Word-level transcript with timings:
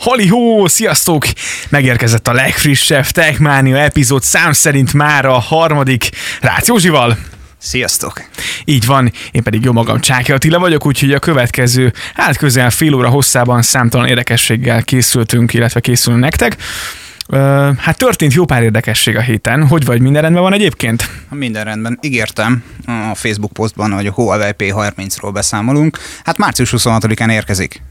Halihó, 0.00 0.66
sziasztok! 0.66 1.26
Megérkezett 1.68 2.28
a 2.28 2.32
legfrissebb 2.32 3.04
Techmania 3.04 3.76
epizód 3.78 4.22
szám 4.22 4.52
szerint 4.52 4.92
már 4.92 5.24
a 5.24 5.38
harmadik 5.38 6.10
Rácz 6.40 6.68
Józsival. 6.68 7.18
Sziasztok! 7.58 8.24
Így 8.64 8.86
van, 8.86 9.12
én 9.30 9.42
pedig 9.42 9.64
jó 9.64 9.72
magam 9.72 10.00
Csáki 10.00 10.32
Attila 10.32 10.58
vagyok, 10.58 10.86
úgyhogy 10.86 11.12
a 11.12 11.18
következő, 11.18 11.92
hát 12.14 12.36
közel 12.36 12.70
fél 12.70 12.94
óra 12.94 13.08
hosszában 13.08 13.62
számtalan 13.62 14.06
érdekességgel 14.06 14.82
készültünk, 14.82 15.54
illetve 15.54 15.80
készülünk 15.80 16.22
nektek. 16.22 16.56
Hát 17.78 17.96
történt 17.96 18.32
jó 18.32 18.44
pár 18.44 18.62
érdekesség 18.62 19.16
a 19.16 19.20
héten. 19.20 19.66
Hogy 19.66 19.84
vagy, 19.84 20.00
minden 20.00 20.22
rendben 20.22 20.42
van 20.42 20.52
egyébként? 20.52 21.10
Minden 21.30 21.64
rendben. 21.64 21.98
Ígértem 22.02 22.64
a 22.86 23.14
Facebook 23.14 23.52
posztban, 23.52 23.92
hogy 23.92 24.06
a 24.06 24.12
Huawei 24.12 24.52
P30-ról 24.58 25.30
beszámolunk. 25.32 25.98
Hát 26.24 26.38
március 26.38 26.72
26-án 26.76 27.30
érkezik. 27.30 27.82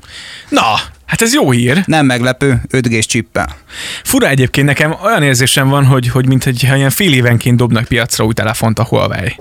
Na, 0.49 0.75
hát 1.05 1.21
ez 1.21 1.33
jó 1.33 1.51
hír. 1.51 1.83
Nem 1.85 2.05
meglepő, 2.05 2.61
5G-s 2.71 3.05
csippel. 3.05 3.55
Fura 4.03 4.27
egyébként 4.27 4.67
nekem 4.67 4.95
olyan 5.03 5.23
érzésem 5.23 5.69
van, 5.69 5.85
hogy, 5.85 6.07
hogy 6.07 6.27
mintha 6.27 6.75
ilyen 6.75 6.89
fél 6.89 7.13
évenként 7.13 7.57
dobnak 7.57 7.87
piacra 7.87 8.25
új 8.25 8.33
telefont 8.33 8.79
a 8.79 8.83
Huawei. 8.83 9.35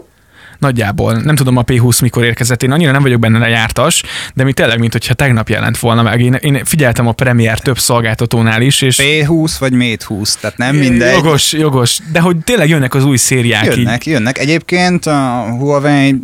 Nagyjából. 0.58 1.14
Nem 1.14 1.34
tudom 1.34 1.56
a 1.56 1.64
P20 1.64 2.02
mikor 2.02 2.24
érkezett, 2.24 2.62
én 2.62 2.72
annyira 2.72 2.92
nem 2.92 3.02
vagyok 3.02 3.20
benne 3.20 3.38
lejártas, 3.38 4.02
de 4.34 4.44
mi 4.44 4.52
tényleg, 4.52 4.78
mint 4.78 4.92
hogyha 4.92 5.14
tegnap 5.14 5.48
jelent 5.48 5.78
volna 5.78 6.02
meg. 6.02 6.20
Én, 6.20 6.34
én 6.34 6.64
figyeltem 6.64 7.06
a 7.06 7.12
Premier 7.12 7.58
több 7.58 7.78
szolgáltatónál 7.78 8.62
is, 8.62 8.82
és... 8.82 8.98
P20 9.02 9.52
vagy 9.58 9.72
Mate 9.72 10.04
20, 10.06 10.36
tehát 10.36 10.56
nem 10.56 10.76
mindegy. 10.76 11.14
Jogos, 11.14 11.52
jogos. 11.52 11.98
De 12.12 12.20
hogy 12.20 12.36
tényleg 12.36 12.68
jönnek 12.68 12.94
az 12.94 13.04
új 13.04 13.16
szériák. 13.16 13.64
Jönnek, 13.64 14.06
így. 14.06 14.12
jönnek. 14.12 14.38
Egyébként 14.38 15.06
a 15.06 15.46
Huawei 15.58 16.20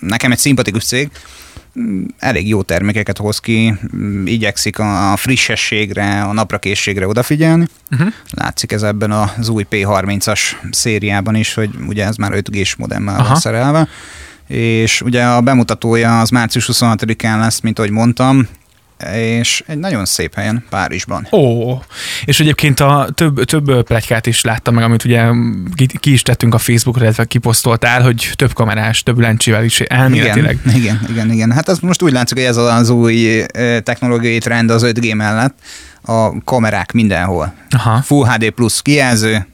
nekem 0.00 0.32
egy 0.32 0.38
szimpatikus 0.38 0.84
cég, 0.84 1.10
elég 2.18 2.48
jó 2.48 2.62
termékeket 2.62 3.18
hoz 3.18 3.38
ki, 3.38 3.74
igyekszik 4.24 4.78
a 4.78 5.12
frissességre, 5.16 6.22
a 6.22 6.32
naprakészségre 6.32 7.06
odafigyelni. 7.06 7.66
Uh-huh. 7.90 8.12
Látszik 8.30 8.72
ez 8.72 8.82
ebben 8.82 9.10
az 9.10 9.48
új 9.48 9.66
P30-as 9.70 10.40
szériában 10.70 11.34
is, 11.34 11.54
hogy 11.54 11.70
ugye 11.86 12.04
ez 12.06 12.16
már 12.16 12.32
5G-s 12.34 12.74
modemmel 12.74 13.22
van 13.22 13.36
szerelve. 13.36 13.88
És 14.48 15.00
ugye 15.00 15.24
a 15.24 15.40
bemutatója 15.40 16.20
az 16.20 16.30
március 16.30 16.68
26-án 16.72 17.38
lesz, 17.38 17.60
mint 17.60 17.78
ahogy 17.78 17.90
mondtam, 17.90 18.48
és 19.14 19.64
egy 19.66 19.78
nagyon 19.78 20.04
szép 20.04 20.34
helyen, 20.34 20.64
Párizsban. 20.70 21.26
Ó, 21.32 21.78
és 22.24 22.40
egyébként 22.40 22.80
a 22.80 23.08
több, 23.14 23.44
több 23.44 23.82
plegykát 23.82 24.26
is 24.26 24.42
láttam 24.42 24.74
meg, 24.74 24.84
amit 24.84 25.04
ugye 25.04 25.24
ki, 25.74 25.86
ki 25.86 26.12
is 26.12 26.22
tettünk 26.22 26.54
a 26.54 26.58
Facebookra, 26.58 27.02
illetve 27.02 27.24
kiposztoltál, 27.24 28.02
hogy 28.02 28.30
több 28.34 28.52
kamerás, 28.52 29.02
több 29.02 29.18
lencsével 29.18 29.64
is 29.64 29.80
elméletileg. 29.80 30.58
Igen, 30.64 30.76
igen, 30.76 31.06
igen, 31.10 31.32
igen. 31.32 31.52
Hát 31.52 31.68
ez 31.68 31.78
most 31.78 32.02
úgy 32.02 32.12
látszik, 32.12 32.36
hogy 32.36 32.46
ez 32.46 32.56
az 32.56 32.88
új 32.90 33.44
technológiai 33.82 34.38
trend 34.38 34.70
az 34.70 34.82
5G 34.86 35.16
mellett, 35.16 35.58
a 36.02 36.42
kamerák 36.44 36.92
mindenhol. 36.92 37.54
Aha. 37.70 38.02
Full 38.02 38.26
HD 38.26 38.50
plusz 38.50 38.80
kijelző, 38.80 39.46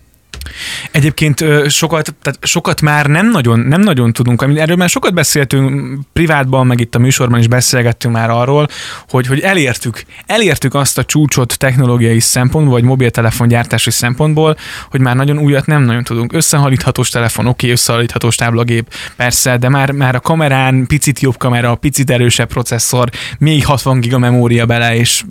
Egyébként 0.91 1.45
sokat, 1.69 2.15
tehát 2.23 2.39
sokat 2.43 2.81
már 2.81 3.07
nem 3.07 3.31
nagyon, 3.31 3.59
nem 3.59 3.81
nagyon 3.81 4.13
tudunk, 4.13 4.45
erről 4.57 4.77
már 4.77 4.89
sokat 4.89 5.15
beszéltünk 5.15 5.99
privátban, 6.13 6.67
meg 6.67 6.81
itt 6.81 6.95
a 6.95 6.99
műsorban 6.99 7.39
is 7.39 7.49
beszélgettünk 7.49 8.15
már 8.15 8.31
arról, 8.31 8.69
hogy, 9.09 9.27
hogy 9.27 9.41
elértük, 9.41 10.05
elértük 10.27 10.75
azt 10.75 10.99
a 10.99 11.05
csúcsot 11.05 11.59
technológiai 11.59 12.21
szempontból, 12.21 12.75
vagy 12.75 12.85
mobiltelefongyártási 12.85 13.91
szempontból, 13.91 14.57
hogy 14.91 15.01
már 15.01 15.17
nagyon 15.17 15.39
újat 15.39 15.67
nem 15.67 15.83
nagyon 15.83 16.05
tudunk. 16.05 16.33
Összehallíthatós 16.33 17.09
telefon, 17.09 17.47
oké, 17.47 17.55
okay, 17.57 17.71
összehallíthatós 17.71 18.35
táblagép, 18.35 18.95
persze, 19.17 19.57
de 19.57 19.69
már, 19.69 19.91
már 19.91 20.15
a 20.15 20.21
kamerán 20.21 20.87
picit 20.87 21.21
jobb 21.21 21.37
kamera, 21.37 21.75
picit 21.75 22.11
erősebb 22.11 22.49
processzor, 22.49 23.09
még 23.39 23.67
60 23.67 24.01
giga 24.01 24.19
memória 24.19 24.67
bele, 24.67 24.97
és 24.97 25.25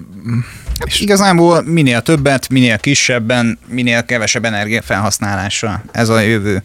és 0.85 0.99
igazából 0.99 1.63
minél 1.63 2.02
többet, 2.02 2.49
minél 2.49 2.77
kisebben, 2.77 3.59
minél 3.67 4.05
kevesebb 4.05 4.45
energia 4.45 4.81
felhasználásra. 4.81 5.83
Ez 5.91 6.09
a 6.09 6.19
jövő. 6.19 6.63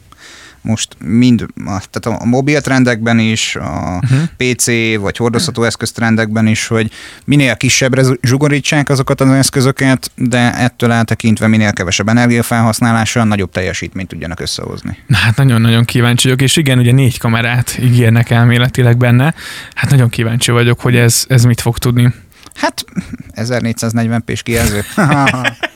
Most 0.64 0.96
mind, 0.98 1.46
tehát 1.64 2.20
a 2.20 2.24
mobil 2.24 2.60
trendekben 2.60 3.18
is, 3.18 3.56
a 3.56 4.00
uh-huh. 4.02 4.18
PC 4.36 4.66
vagy 5.00 5.16
hordozható 5.16 5.62
eszköztrendekben 5.62 6.46
is, 6.46 6.66
hogy 6.66 6.90
minél 7.24 7.56
kisebbre 7.56 8.02
zsugorítsák 8.22 8.88
azokat 8.88 9.20
az 9.20 9.30
eszközöket, 9.30 10.10
de 10.14 10.54
ettől 10.54 10.92
eltekintve 10.92 11.46
minél 11.46 11.72
kevesebb 11.72 12.08
energiafelhasználással 12.08 13.24
nagyobb 13.24 13.50
teljesítményt 13.50 14.08
tudjanak 14.08 14.40
összehozni. 14.40 14.96
Na, 15.06 15.16
hát 15.16 15.36
nagyon-nagyon 15.36 15.84
kíváncsi 15.84 16.28
vagyok, 16.28 16.42
és 16.42 16.56
igen, 16.56 16.78
ugye 16.78 16.92
négy 16.92 17.18
kamerát 17.18 17.78
ígérnek 17.82 18.30
elméletileg 18.30 18.96
benne. 18.96 19.34
Hát 19.74 19.90
nagyon 19.90 20.08
kíváncsi 20.08 20.50
vagyok, 20.50 20.80
hogy 20.80 20.96
ez, 20.96 21.24
ez 21.28 21.44
mit 21.44 21.60
fog 21.60 21.78
tudni. 21.78 22.12
Hát 22.54 22.84
1440p-s 23.36 24.42
kijelző. 24.42 24.82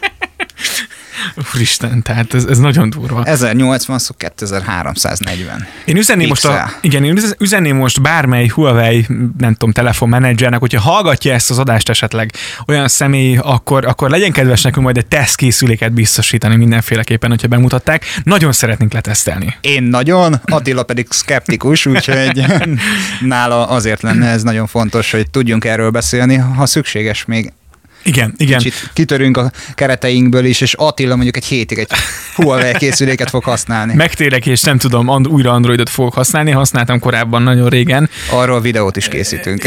Úristen, 1.54 2.02
tehát 2.02 2.34
ez, 2.34 2.44
ez 2.44 2.58
nagyon 2.58 2.90
durva. 2.90 3.24
1080 3.24 3.98
szó 3.98 4.14
2340. 4.16 5.66
Én 5.84 5.96
üzenném 5.96 6.28
most, 6.28 6.44
a, 6.44 6.70
igen, 6.80 7.04
én 7.04 7.18
üzenném 7.38 7.76
most 7.76 8.02
bármely 8.02 8.46
Huawei, 8.48 9.06
nem 9.38 9.52
tudom, 9.52 9.72
telefonmenedzsernek, 9.72 10.60
hogyha 10.60 10.80
hallgatja 10.80 11.32
ezt 11.32 11.50
az 11.50 11.58
adást 11.58 11.88
esetleg 11.88 12.32
olyan 12.66 12.88
személy, 12.88 13.36
akkor, 13.42 13.86
akkor 13.86 14.10
legyen 14.10 14.32
kedves 14.32 14.62
nekünk 14.62 14.84
majd 14.84 14.96
egy 14.96 15.06
tesztkészüléket 15.06 15.92
biztosítani 15.92 16.56
mindenféleképpen, 16.56 17.30
hogyha 17.30 17.48
bemutatták. 17.48 18.04
Nagyon 18.22 18.52
szeretnénk 18.52 18.92
letesztelni. 18.92 19.56
Én 19.60 19.82
nagyon, 19.82 20.40
Attila 20.44 20.82
pedig 20.82 21.06
szkeptikus, 21.10 21.86
úgyhogy 21.86 22.44
nála 23.20 23.66
azért 23.66 24.02
lenne 24.02 24.28
ez 24.28 24.42
nagyon 24.42 24.66
fontos, 24.66 25.10
hogy 25.10 25.30
tudjunk 25.30 25.64
erről 25.64 25.90
beszélni, 25.90 26.36
ha 26.36 26.66
szükséges 26.66 27.24
még 27.24 27.52
igen, 28.08 28.34
igen. 28.36 28.58
Kicsit 28.58 28.90
kitörünk 28.92 29.36
a 29.36 29.50
kereteinkből 29.74 30.44
is, 30.44 30.60
és 30.60 30.74
Attila 30.74 31.14
mondjuk 31.14 31.36
egy 31.36 31.44
hétig 31.44 31.78
egy 31.78 31.90
Huawei 32.34 32.72
készüléket 32.78 33.30
fog 33.30 33.44
használni. 33.44 33.94
Megtérek, 33.94 34.46
és 34.46 34.62
nem 34.62 34.78
tudom, 34.78 35.08
and- 35.08 35.26
újra 35.26 35.52
Androidot 35.52 35.88
fogok 35.88 36.14
használni, 36.14 36.50
használtam 36.50 36.98
korábban 36.98 37.42
nagyon 37.42 37.68
régen. 37.68 38.10
Arról 38.30 38.60
videót 38.60 38.96
is 38.96 39.08
készítünk. 39.08 39.62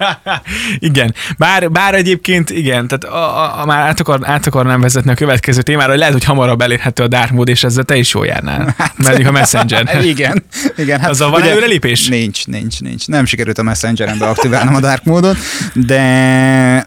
igen, 0.78 1.14
bár, 1.38 1.70
bár 1.70 1.94
egyébként 1.94 2.50
igen, 2.50 2.88
tehát 2.88 3.04
a, 3.04 3.44
a, 3.44 3.60
a 3.62 3.64
már 3.66 3.86
át, 3.86 4.00
akar, 4.00 4.20
át 4.22 4.46
akarnám 4.46 4.80
vezetni 4.80 5.10
a 5.10 5.14
következő 5.14 5.62
témára, 5.62 5.88
hogy 5.90 5.98
lehet, 5.98 6.12
hogy 6.14 6.24
hamarabb 6.24 6.60
elérhető 6.60 7.02
a 7.02 7.08
dark 7.08 7.30
mode, 7.30 7.50
és 7.50 7.64
ezzel 7.64 7.84
te 7.84 7.96
is 7.96 8.14
jól 8.14 8.26
járnál. 8.26 8.74
Hát, 8.86 8.92
mert 8.98 9.26
a 9.26 9.30
Messenger. 9.30 10.04
igen, 10.04 10.44
igen. 10.76 11.00
Hát, 11.00 11.10
Azzal 11.10 11.30
van 11.30 11.40
ugye, 11.40 11.50
előrelépés? 11.50 12.08
Nincs, 12.08 12.46
nincs, 12.46 12.80
nincs. 12.80 13.06
Nem 13.06 13.24
sikerült 13.24 13.58
a 13.58 13.62
Messengeren 13.62 14.18
beaktiválnom 14.18 14.74
a 14.74 14.80
dark 14.80 15.04
módot, 15.04 15.36
de 15.74 16.86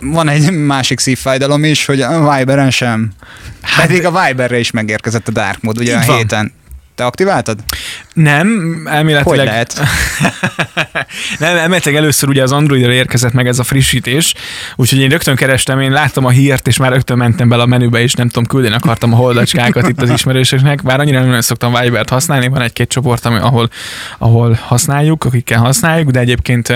van 0.00 0.28
egy 0.28 0.50
másik 0.52 0.98
szívfájdalom 0.98 1.64
is, 1.64 1.86
hogy 1.86 2.00
a 2.00 2.36
Viberen 2.36 2.70
sem. 2.70 3.10
Hát, 3.62 3.86
Pedig 3.86 4.04
a 4.04 4.26
Viberre 4.26 4.58
is 4.58 4.70
megérkezett 4.70 5.28
a 5.28 5.32
Dark 5.32 5.60
Mode 5.62 5.80
ugye 5.80 5.96
a 5.96 6.04
van. 6.06 6.16
héten. 6.16 6.52
Te 7.00 7.06
aktiváltad? 7.06 7.58
Nem, 8.12 8.46
elméletileg... 8.90 9.24
Hogy 9.24 9.36
lehet? 9.36 9.80
nem, 11.38 11.56
elméletileg 11.56 11.98
először 11.98 12.28
ugye 12.28 12.42
az 12.42 12.52
Androidra 12.52 12.92
érkezett 12.92 13.32
meg 13.32 13.46
ez 13.46 13.58
a 13.58 13.62
frissítés, 13.62 14.34
úgyhogy 14.76 14.98
én 14.98 15.08
rögtön 15.08 15.36
kerestem, 15.36 15.80
én 15.80 15.90
láttam 15.90 16.24
a 16.24 16.30
hírt, 16.30 16.66
és 16.66 16.76
már 16.76 16.92
rögtön 16.92 17.16
mentem 17.16 17.48
bele 17.48 17.62
a 17.62 17.66
menübe, 17.66 18.00
és 18.00 18.12
nem 18.12 18.26
tudom, 18.26 18.46
küldeni 18.46 18.74
akartam 18.74 19.12
a 19.12 19.16
holdacskákat 19.16 19.88
itt 19.88 20.02
az 20.02 20.10
ismerősöknek, 20.10 20.82
bár 20.82 21.00
annyira 21.00 21.24
nem 21.24 21.40
szoktam 21.40 21.74
Vibert 21.82 22.08
használni, 22.08 22.48
van 22.48 22.62
egy-két 22.62 22.88
csoport, 22.88 23.24
ami, 23.24 23.38
ahol, 23.38 23.70
ahol 24.18 24.58
használjuk, 24.62 25.24
akikkel 25.24 25.58
használjuk, 25.58 26.10
de 26.10 26.20
egyébként 26.20 26.68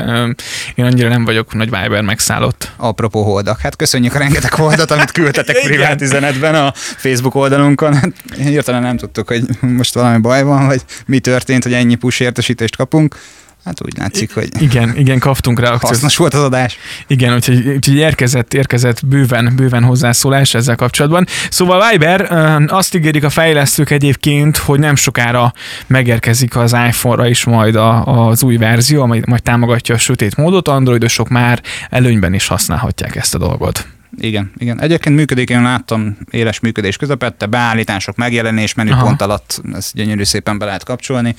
én 0.74 0.84
annyira 0.84 1.08
nem 1.08 1.24
vagyok 1.24 1.54
nagy 1.54 1.70
Viber 1.70 2.02
megszállott. 2.02 2.72
Apropó 2.76 3.22
holdak, 3.22 3.60
hát 3.60 3.76
köszönjük 3.76 4.14
a 4.14 4.18
rengeteg 4.18 4.54
holdat, 4.54 4.90
amit 4.90 5.10
küldtetek 5.10 5.62
privát 5.66 6.00
üzenetben 6.00 6.54
a 6.54 6.72
Facebook 6.74 7.34
oldalunkon. 7.34 7.94
Hát, 7.94 8.12
hirtelen 8.36 8.82
nem 8.82 8.96
tudtuk, 8.96 9.28
hogy 9.28 9.42
most 9.60 9.94
valami 9.94 10.13
baj 10.22 10.42
van, 10.42 10.66
vagy 10.66 10.82
mi 11.06 11.18
történt, 11.18 11.62
hogy 11.62 11.72
ennyi 11.72 11.94
push 11.94 12.22
értesítést 12.22 12.76
kapunk. 12.76 13.16
Hát 13.64 13.84
úgy 13.84 13.98
látszik, 13.98 14.34
hogy 14.34 14.48
igen, 14.60 14.96
igen, 14.96 15.18
kaptunk 15.18 15.60
rá 15.60 15.76
Hasznos 15.80 16.16
volt 16.16 16.34
az 16.34 16.42
adás. 16.42 16.78
Igen, 17.06 17.34
úgyhogy, 17.34 17.68
úgyhogy 17.68 17.96
érkezett, 17.96 18.54
érkezett 18.54 19.06
bőven, 19.06 19.52
bőven 19.56 19.82
hozzászólás 19.82 20.54
ezzel 20.54 20.76
kapcsolatban. 20.76 21.26
Szóval 21.50 21.90
Viber, 21.90 22.32
azt 22.66 22.94
ígérik 22.94 23.24
a 23.24 23.30
fejlesztők 23.30 23.90
egyébként, 23.90 24.56
hogy 24.56 24.78
nem 24.78 24.96
sokára 24.96 25.52
megérkezik 25.86 26.56
az 26.56 26.72
iPhone-ra 26.72 27.28
is 27.28 27.44
majd 27.44 27.74
a, 27.74 28.04
az 28.28 28.42
új 28.42 28.56
verzió, 28.56 29.02
amely 29.02 29.22
majd 29.26 29.42
támogatja 29.42 29.94
a 29.94 29.98
sötét 29.98 30.36
módot, 30.36 30.68
androidosok 30.68 31.28
már 31.28 31.62
előnyben 31.90 32.34
is 32.34 32.46
használhatják 32.46 33.16
ezt 33.16 33.34
a 33.34 33.38
dolgot. 33.38 33.86
Igen, 34.16 34.52
igen. 34.56 34.80
Egyébként 34.80 35.16
működik, 35.16 35.50
én 35.50 35.62
láttam 35.62 36.16
éles 36.30 36.60
működés 36.60 36.96
közepette, 36.96 37.46
beállítások, 37.46 38.16
megjelenés, 38.16 38.74
menüpont 38.74 39.20
Aha. 39.20 39.24
alatt, 39.30 39.62
ezt 39.72 39.94
gyönyörű 39.94 40.24
szépen 40.24 40.58
be 40.58 40.64
lehet 40.64 40.84
kapcsolni. 40.84 41.34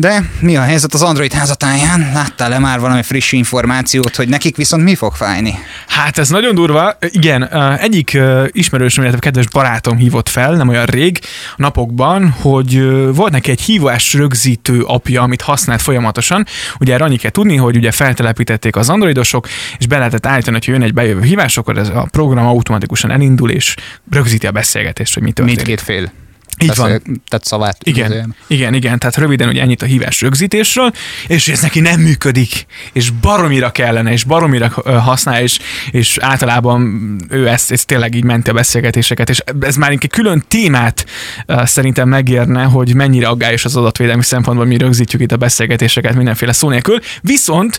De 0.00 0.30
mi 0.40 0.56
a 0.56 0.60
helyzet 0.62 0.94
az 0.94 1.02
Android 1.02 1.32
házatáján? 1.32 2.10
Láttál-e 2.14 2.58
már 2.58 2.80
valami 2.80 3.02
friss 3.02 3.32
információt, 3.32 4.16
hogy 4.16 4.28
nekik 4.28 4.56
viszont 4.56 4.82
mi 4.82 4.94
fog 4.94 5.14
fájni? 5.14 5.58
Hát 5.86 6.18
ez 6.18 6.28
nagyon 6.28 6.54
durva. 6.54 6.98
Igen, 7.00 7.48
egyik 7.78 8.18
ismerősöm, 8.46 9.02
illetve 9.02 9.20
kedves 9.20 9.48
barátom 9.48 9.96
hívott 9.96 10.28
fel, 10.28 10.54
nem 10.54 10.68
olyan 10.68 10.84
rég, 10.84 11.18
napokban, 11.56 12.30
hogy 12.30 12.82
volt 13.14 13.32
neki 13.32 13.50
egy 13.50 13.60
hívás 13.60 14.14
rögzítő 14.14 14.82
apja, 14.82 15.22
amit 15.22 15.42
használt 15.42 15.82
folyamatosan. 15.82 16.46
Ugye 16.78 16.94
erre 16.94 17.04
annyi 17.04 17.16
kell 17.16 17.30
tudni, 17.30 17.56
hogy 17.56 17.76
ugye 17.76 17.90
feltelepítették 17.90 18.76
az 18.76 18.88
androidosok, 18.88 19.48
és 19.78 19.86
be 19.86 19.98
lehetett 19.98 20.26
állítani, 20.26 20.56
hogy 20.56 20.68
jön 20.68 20.82
egy 20.82 20.94
bejövő 20.94 21.22
hívás, 21.22 21.56
akkor 21.56 21.78
ez 21.78 21.88
a 21.88 22.08
program 22.10 22.46
automatikusan 22.46 23.10
elindul, 23.10 23.50
és 23.50 23.74
rögzíti 24.10 24.46
a 24.46 24.52
beszélgetést, 24.52 25.14
hogy 25.14 25.22
mi 25.22 25.32
történik. 25.32 25.66
Mindkét 25.66 25.84
fél. 25.84 26.12
Így 26.60 26.76
van. 26.76 27.02
Tehát 27.28 27.44
szavát. 27.44 27.76
Igen, 27.82 28.10
azért. 28.10 28.26
igen, 28.46 28.74
igen, 28.74 28.98
tehát 28.98 29.16
röviden 29.16 29.48
ugye 29.48 29.62
ennyit 29.62 29.82
a 29.82 29.86
hívás 29.86 30.20
rögzítésről, 30.20 30.92
és 31.26 31.48
ez 31.48 31.60
neki 31.60 31.80
nem 31.80 32.00
működik, 32.00 32.66
és 32.92 33.10
baromira 33.10 33.70
kellene, 33.70 34.12
és 34.12 34.24
baromira 34.24 34.68
használ, 34.84 35.42
és, 35.42 35.58
és 35.90 36.18
általában 36.18 37.16
ő 37.28 37.48
ezt, 37.48 37.70
ezt 37.70 37.86
tényleg 37.86 38.14
így 38.14 38.24
menti 38.24 38.50
a 38.50 38.52
beszélgetéseket, 38.52 39.30
és 39.30 39.42
ez 39.60 39.76
már 39.76 39.90
egy 39.90 40.08
külön 40.10 40.44
témát 40.48 41.06
szerintem 41.46 42.08
megérne, 42.08 42.62
hogy 42.62 42.94
mennyire 42.94 43.28
aggályos 43.28 43.64
az 43.64 43.76
adatvédelmi 43.76 44.22
szempontból, 44.22 44.66
mi 44.66 44.76
rögzítjük 44.76 45.22
itt 45.22 45.32
a 45.32 45.36
beszélgetéseket 45.36 46.14
mindenféle 46.14 46.52
szó 46.52 46.68
nélkül. 46.68 46.98
Viszont 47.20 47.78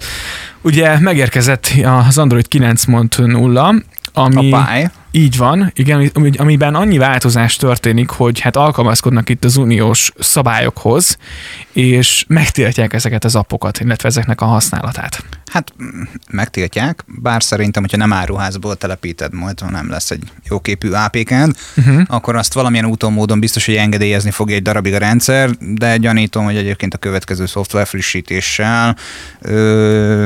ugye 0.61 0.99
megérkezett 0.99 1.71
az 2.07 2.17
Android 2.17 2.45
9.0, 2.49 3.83
ami... 4.13 4.51
A 4.51 4.57
pály. 4.57 4.89
Így 5.13 5.37
van, 5.37 5.71
igen, 5.75 6.11
amiben 6.37 6.75
annyi 6.75 6.97
változás 6.97 7.55
történik, 7.55 8.09
hogy 8.09 8.39
hát 8.39 8.55
alkalmazkodnak 8.55 9.29
itt 9.29 9.43
az 9.43 9.57
uniós 9.57 10.11
szabályokhoz, 10.19 11.17
és 11.71 12.25
megtiltják 12.27 12.93
ezeket 12.93 13.23
az 13.23 13.35
appokat, 13.35 13.79
illetve 13.79 14.07
ezeknek 14.07 14.41
a 14.41 14.45
használatát. 14.45 15.23
Hát 15.51 15.73
megtiltják, 16.29 17.03
bár 17.07 17.43
szerintem, 17.43 17.81
hogyha 17.81 17.97
nem 17.97 18.13
áruházból 18.13 18.75
telepíted 18.75 19.33
majd, 19.33 19.71
nem 19.71 19.89
lesz 19.89 20.11
egy 20.11 20.23
jóképű 20.43 20.89
APK-d, 20.89 21.55
uh-huh. 21.77 21.93
Mhm. 21.93 22.01
akkor 22.07 22.35
azt 22.35 22.53
valamilyen 22.53 22.85
úton, 22.85 23.13
módon 23.13 23.39
biztos, 23.39 23.65
hogy 23.65 23.75
engedélyezni 23.75 24.31
fogja 24.31 24.55
egy 24.55 24.61
darabig 24.61 24.93
a 24.93 24.97
rendszer, 24.97 25.49
de 25.59 25.97
gyanítom, 25.97 26.43
hogy 26.43 26.55
egyébként 26.55 26.93
a 26.93 26.97
következő 26.97 27.45
szoftver 27.45 27.87
frissítéssel 27.87 28.97
ö, 29.41 30.25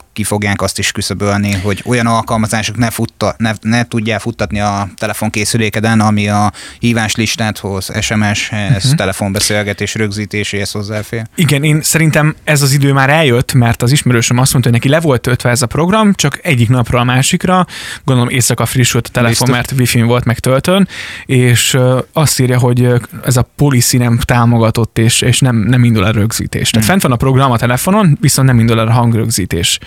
ki 0.21 0.27
fogják 0.27 0.61
azt 0.61 0.79
is 0.79 0.91
küszöbölni, 0.91 1.51
hogy 1.51 1.83
olyan 1.85 2.05
alkalmazások 2.05 2.77
ne, 2.77 2.89
futta, 2.89 3.35
ne, 3.37 3.51
ne 3.61 3.83
tudják 3.83 4.19
futtatni 4.19 4.59
a 4.59 4.87
telefonkészülékeden, 4.97 5.99
ami 5.99 6.29
a 6.29 6.51
híváslistáthoz, 6.79 7.91
SMS-hez, 8.01 8.83
uh-huh. 8.83 8.93
telefonbeszélgetés 8.95 9.95
rögzítéséhez 9.95 10.71
hozzáfér. 10.71 11.23
Igen, 11.35 11.63
én 11.63 11.81
szerintem 11.81 12.35
ez 12.43 12.61
az 12.61 12.73
idő 12.73 12.93
már 12.93 13.09
eljött, 13.09 13.53
mert 13.53 13.81
az 13.81 13.91
ismerősöm 13.91 14.37
azt 14.37 14.51
mondta, 14.51 14.69
hogy 14.69 14.79
neki 14.79 14.89
le 14.93 14.99
volt 14.99 15.21
töltve 15.21 15.49
ez 15.49 15.61
a 15.61 15.65
program, 15.65 16.13
csak 16.13 16.39
egyik 16.41 16.69
napra 16.69 16.99
a 16.99 17.03
másikra, 17.03 17.65
gondolom 18.03 18.29
éjszaka 18.29 18.65
frissült 18.65 19.07
a 19.07 19.11
telefon, 19.11 19.47
Biztos. 19.47 19.55
mert 19.55 19.79
wifi 19.79 20.01
volt 20.01 20.25
meg 20.25 20.39
töltön, 20.39 20.87
és 21.25 21.77
azt 22.13 22.39
írja, 22.39 22.59
hogy 22.59 22.87
ez 23.23 23.37
a 23.37 23.49
policy 23.55 23.97
nem 23.97 24.17
támogatott, 24.17 24.97
és, 24.97 25.21
és 25.21 25.39
nem, 25.39 25.55
nem 25.55 25.83
indul 25.83 26.05
el 26.05 26.11
rögzítés. 26.11 26.69
Tehát 26.69 26.87
hmm. 26.87 26.99
fent 26.99 27.01
van 27.01 27.11
a 27.11 27.15
program 27.15 27.51
a 27.51 27.57
telefonon, 27.57 28.17
viszont 28.21 28.47
nem 28.47 28.59
indul 28.59 28.79
el 28.79 28.87
a 28.87 28.91
hangrögzítés. 28.91 29.79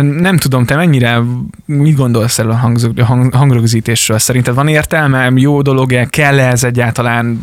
Nem 0.00 0.36
tudom, 0.36 0.64
te 0.64 0.76
mennyire, 0.76 1.20
mit 1.66 1.96
gondolsz 1.96 2.38
erről 2.38 2.50
a 2.96 3.04
hang, 3.04 3.34
hangrögzítésről? 3.34 4.18
Szerinted 4.18 4.54
van 4.54 4.68
értelme, 4.68 5.32
jó 5.34 5.62
dolog-e, 5.62 6.06
kell-e 6.06 6.48
ez 6.48 6.64
egyáltalán? 6.64 7.40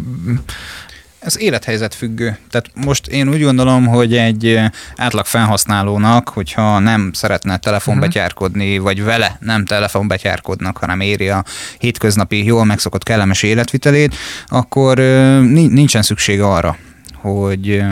Ez 1.19 1.39
élethelyzet 1.39 1.95
függő. 1.95 2.37
Tehát 2.49 2.71
most 2.85 3.07
én 3.07 3.29
úgy 3.29 3.41
gondolom, 3.41 3.85
hogy 3.85 4.17
egy 4.17 4.59
átlag 4.95 5.25
felhasználónak, 5.25 6.29
hogyha 6.29 6.79
nem 6.79 7.11
szeretne 7.13 7.57
telefonbetyárkodni, 7.57 8.69
uh-huh. 8.69 8.83
vagy 8.83 9.03
vele 9.03 9.37
nem 9.39 9.65
telefonbetyárkodnak, 9.65 10.77
hanem 10.77 10.99
éri 10.99 11.29
a 11.29 11.43
hétköznapi, 11.77 12.45
jól 12.45 12.65
megszokott 12.65 13.03
kellemes 13.03 13.43
életvitelét, 13.43 14.15
akkor 14.47 14.97
nincsen 15.51 16.01
szüksége 16.01 16.47
arra, 16.47 16.77
hogy 17.13 17.83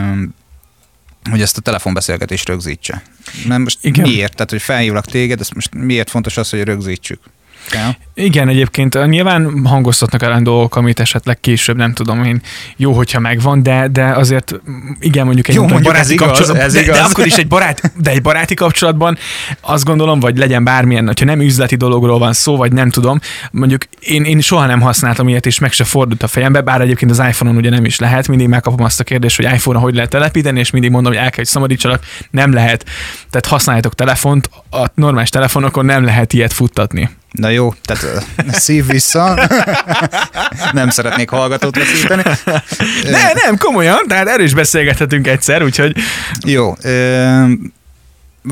hogy 1.30 1.40
ezt 1.40 1.56
a 1.56 1.60
telefonbeszélgetést 1.60 2.48
rögzítse. 2.48 3.02
Mert 3.46 3.62
most 3.62 3.78
Igen. 3.80 4.08
miért? 4.08 4.34
Tehát, 4.34 4.50
hogy 4.50 4.62
felhívlak 4.62 5.04
téged, 5.04 5.40
ezt 5.40 5.54
most 5.54 5.74
miért 5.74 6.10
fontos 6.10 6.36
az, 6.36 6.50
hogy 6.50 6.62
rögzítsük? 6.62 7.20
Ja. 7.72 7.96
Igen, 8.18 8.48
egyébként 8.48 9.06
nyilván 9.06 9.66
hangoztatnak 9.66 10.22
ellen 10.22 10.42
dolgok, 10.42 10.76
amit 10.76 11.00
esetleg 11.00 11.40
később 11.40 11.76
nem 11.76 11.92
tudom 11.92 12.24
én, 12.24 12.40
jó, 12.76 12.92
hogyha 12.92 13.20
megvan, 13.20 13.62
de, 13.62 13.88
de 13.92 14.04
azért 14.04 14.60
igen, 15.00 15.24
mondjuk 15.24 15.48
egy 15.48 15.54
jó, 15.54 15.60
mondjuk 15.60 15.82
baráti 15.82 16.12
ez 16.12 16.18
kapcsolatban, 16.18 16.60
ez 16.60 16.72
de, 16.72 16.80
igaz. 16.80 16.96
de, 16.96 17.02
akkor 17.02 17.26
is 17.26 17.36
egy, 17.36 17.46
barát, 17.46 17.92
de 17.96 18.10
egy 18.10 18.22
baráti 18.22 18.54
kapcsolatban 18.54 19.18
azt 19.60 19.84
gondolom, 19.84 20.20
vagy 20.20 20.38
legyen 20.38 20.64
bármilyen, 20.64 21.06
hogyha 21.06 21.24
nem 21.24 21.40
üzleti 21.40 21.76
dologról 21.76 22.18
van 22.18 22.32
szó, 22.32 22.56
vagy 22.56 22.72
nem 22.72 22.90
tudom, 22.90 23.20
mondjuk 23.50 23.82
én, 24.00 24.24
én 24.24 24.40
soha 24.40 24.66
nem 24.66 24.80
használtam 24.80 25.28
ilyet, 25.28 25.46
és 25.46 25.58
meg 25.58 25.72
se 25.72 25.84
fordult 25.84 26.22
a 26.22 26.26
fejembe, 26.26 26.60
bár 26.60 26.80
egyébként 26.80 27.10
az 27.10 27.18
iPhone-on 27.18 27.56
ugye 27.56 27.70
nem 27.70 27.84
is 27.84 27.98
lehet, 27.98 28.28
mindig 28.28 28.48
megkapom 28.48 28.84
azt 28.84 29.00
a 29.00 29.04
kérdést, 29.04 29.36
hogy 29.36 29.44
iPhone-on 29.44 29.82
hogy 29.82 29.94
lehet 29.94 30.10
telepíteni, 30.10 30.58
és 30.58 30.70
mindig 30.70 30.90
mondom, 30.90 31.12
hogy 31.12 31.20
el 31.20 31.28
kell, 31.28 31.36
hogy 31.36 31.46
szabadítsanak, 31.46 32.02
nem 32.30 32.52
lehet. 32.52 32.84
Tehát 33.30 33.46
használjátok 33.46 33.94
telefont, 33.94 34.50
a 34.70 34.86
normális 34.94 35.30
telefonokon 35.30 35.84
nem 35.84 36.04
lehet 36.04 36.32
ilyet 36.32 36.52
futtatni. 36.52 37.10
Na 37.36 37.48
jó, 37.48 37.74
tehát 37.82 38.26
szív 38.64 38.86
vissza. 38.86 39.48
nem 40.72 40.90
szeretnék 40.90 41.30
hallgatót 41.30 41.76
veszíteni. 41.76 42.22
Ne, 43.02 43.32
nem, 43.32 43.56
komolyan, 43.58 44.04
tehát 44.08 44.28
erős 44.28 44.54
beszélgethetünk 44.54 45.26
egyszer, 45.26 45.62
úgyhogy... 45.62 45.96
Jó, 46.46 46.76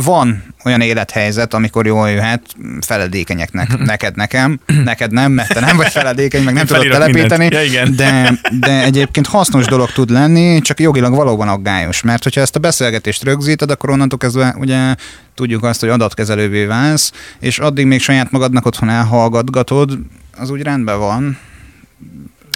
van 0.02 0.42
olyan 0.64 0.80
élethelyzet, 0.80 1.54
amikor 1.54 1.86
jól 1.86 2.10
jöhet 2.10 2.42
feledékenyeknek, 2.80 3.78
neked, 3.78 4.16
nekem, 4.16 4.60
neked 4.84 5.12
nem, 5.12 5.32
mert 5.32 5.52
te 5.52 5.60
nem 5.60 5.76
vagy 5.76 5.88
feledékeny, 5.88 6.42
meg 6.42 6.54
nem 6.54 6.66
tudod 6.66 6.86
telepíteni, 6.88 7.48
ja, 7.50 7.62
igen. 7.62 7.96
De, 7.96 8.32
de 8.60 8.82
egyébként 8.82 9.26
hasznos 9.26 9.66
dolog 9.66 9.92
tud 9.92 10.10
lenni, 10.10 10.60
csak 10.60 10.80
jogilag 10.80 11.14
valóban 11.14 11.48
aggályos, 11.48 12.02
mert 12.02 12.22
hogyha 12.22 12.40
ezt 12.40 12.56
a 12.56 12.60
beszélgetést 12.60 13.24
rögzíted, 13.24 13.70
akkor 13.70 13.90
onnantól 13.90 14.18
kezdve 14.18 14.54
ugye 14.58 14.94
tudjuk 15.34 15.64
azt, 15.64 15.80
hogy 15.80 15.88
adatkezelővé 15.88 16.64
válsz, 16.64 17.12
és 17.40 17.58
addig 17.58 17.86
még 17.86 18.00
saját 18.00 18.30
magadnak 18.30 18.66
otthon 18.66 18.88
elhallgatgatod, 18.88 19.98
az 20.36 20.50
úgy 20.50 20.62
rendben 20.62 20.98
van, 20.98 21.38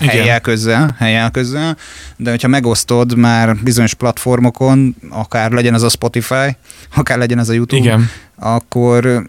helyel 0.07 0.41
közzel, 0.41 0.95
helyel 0.99 1.31
közzel, 1.31 1.77
de 2.17 2.31
hogyha 2.31 2.49
megosztod 2.49 3.17
már 3.17 3.57
bizonyos 3.57 3.95
platformokon, 3.95 4.97
akár 5.11 5.51
legyen 5.51 5.75
az 5.75 5.83
a 5.83 5.89
Spotify, 5.89 6.57
akár 6.97 7.19
legyen 7.19 7.39
ez 7.39 7.49
a 7.49 7.53
YouTube, 7.53 7.83
Igen. 7.83 8.11
akkor 8.39 9.27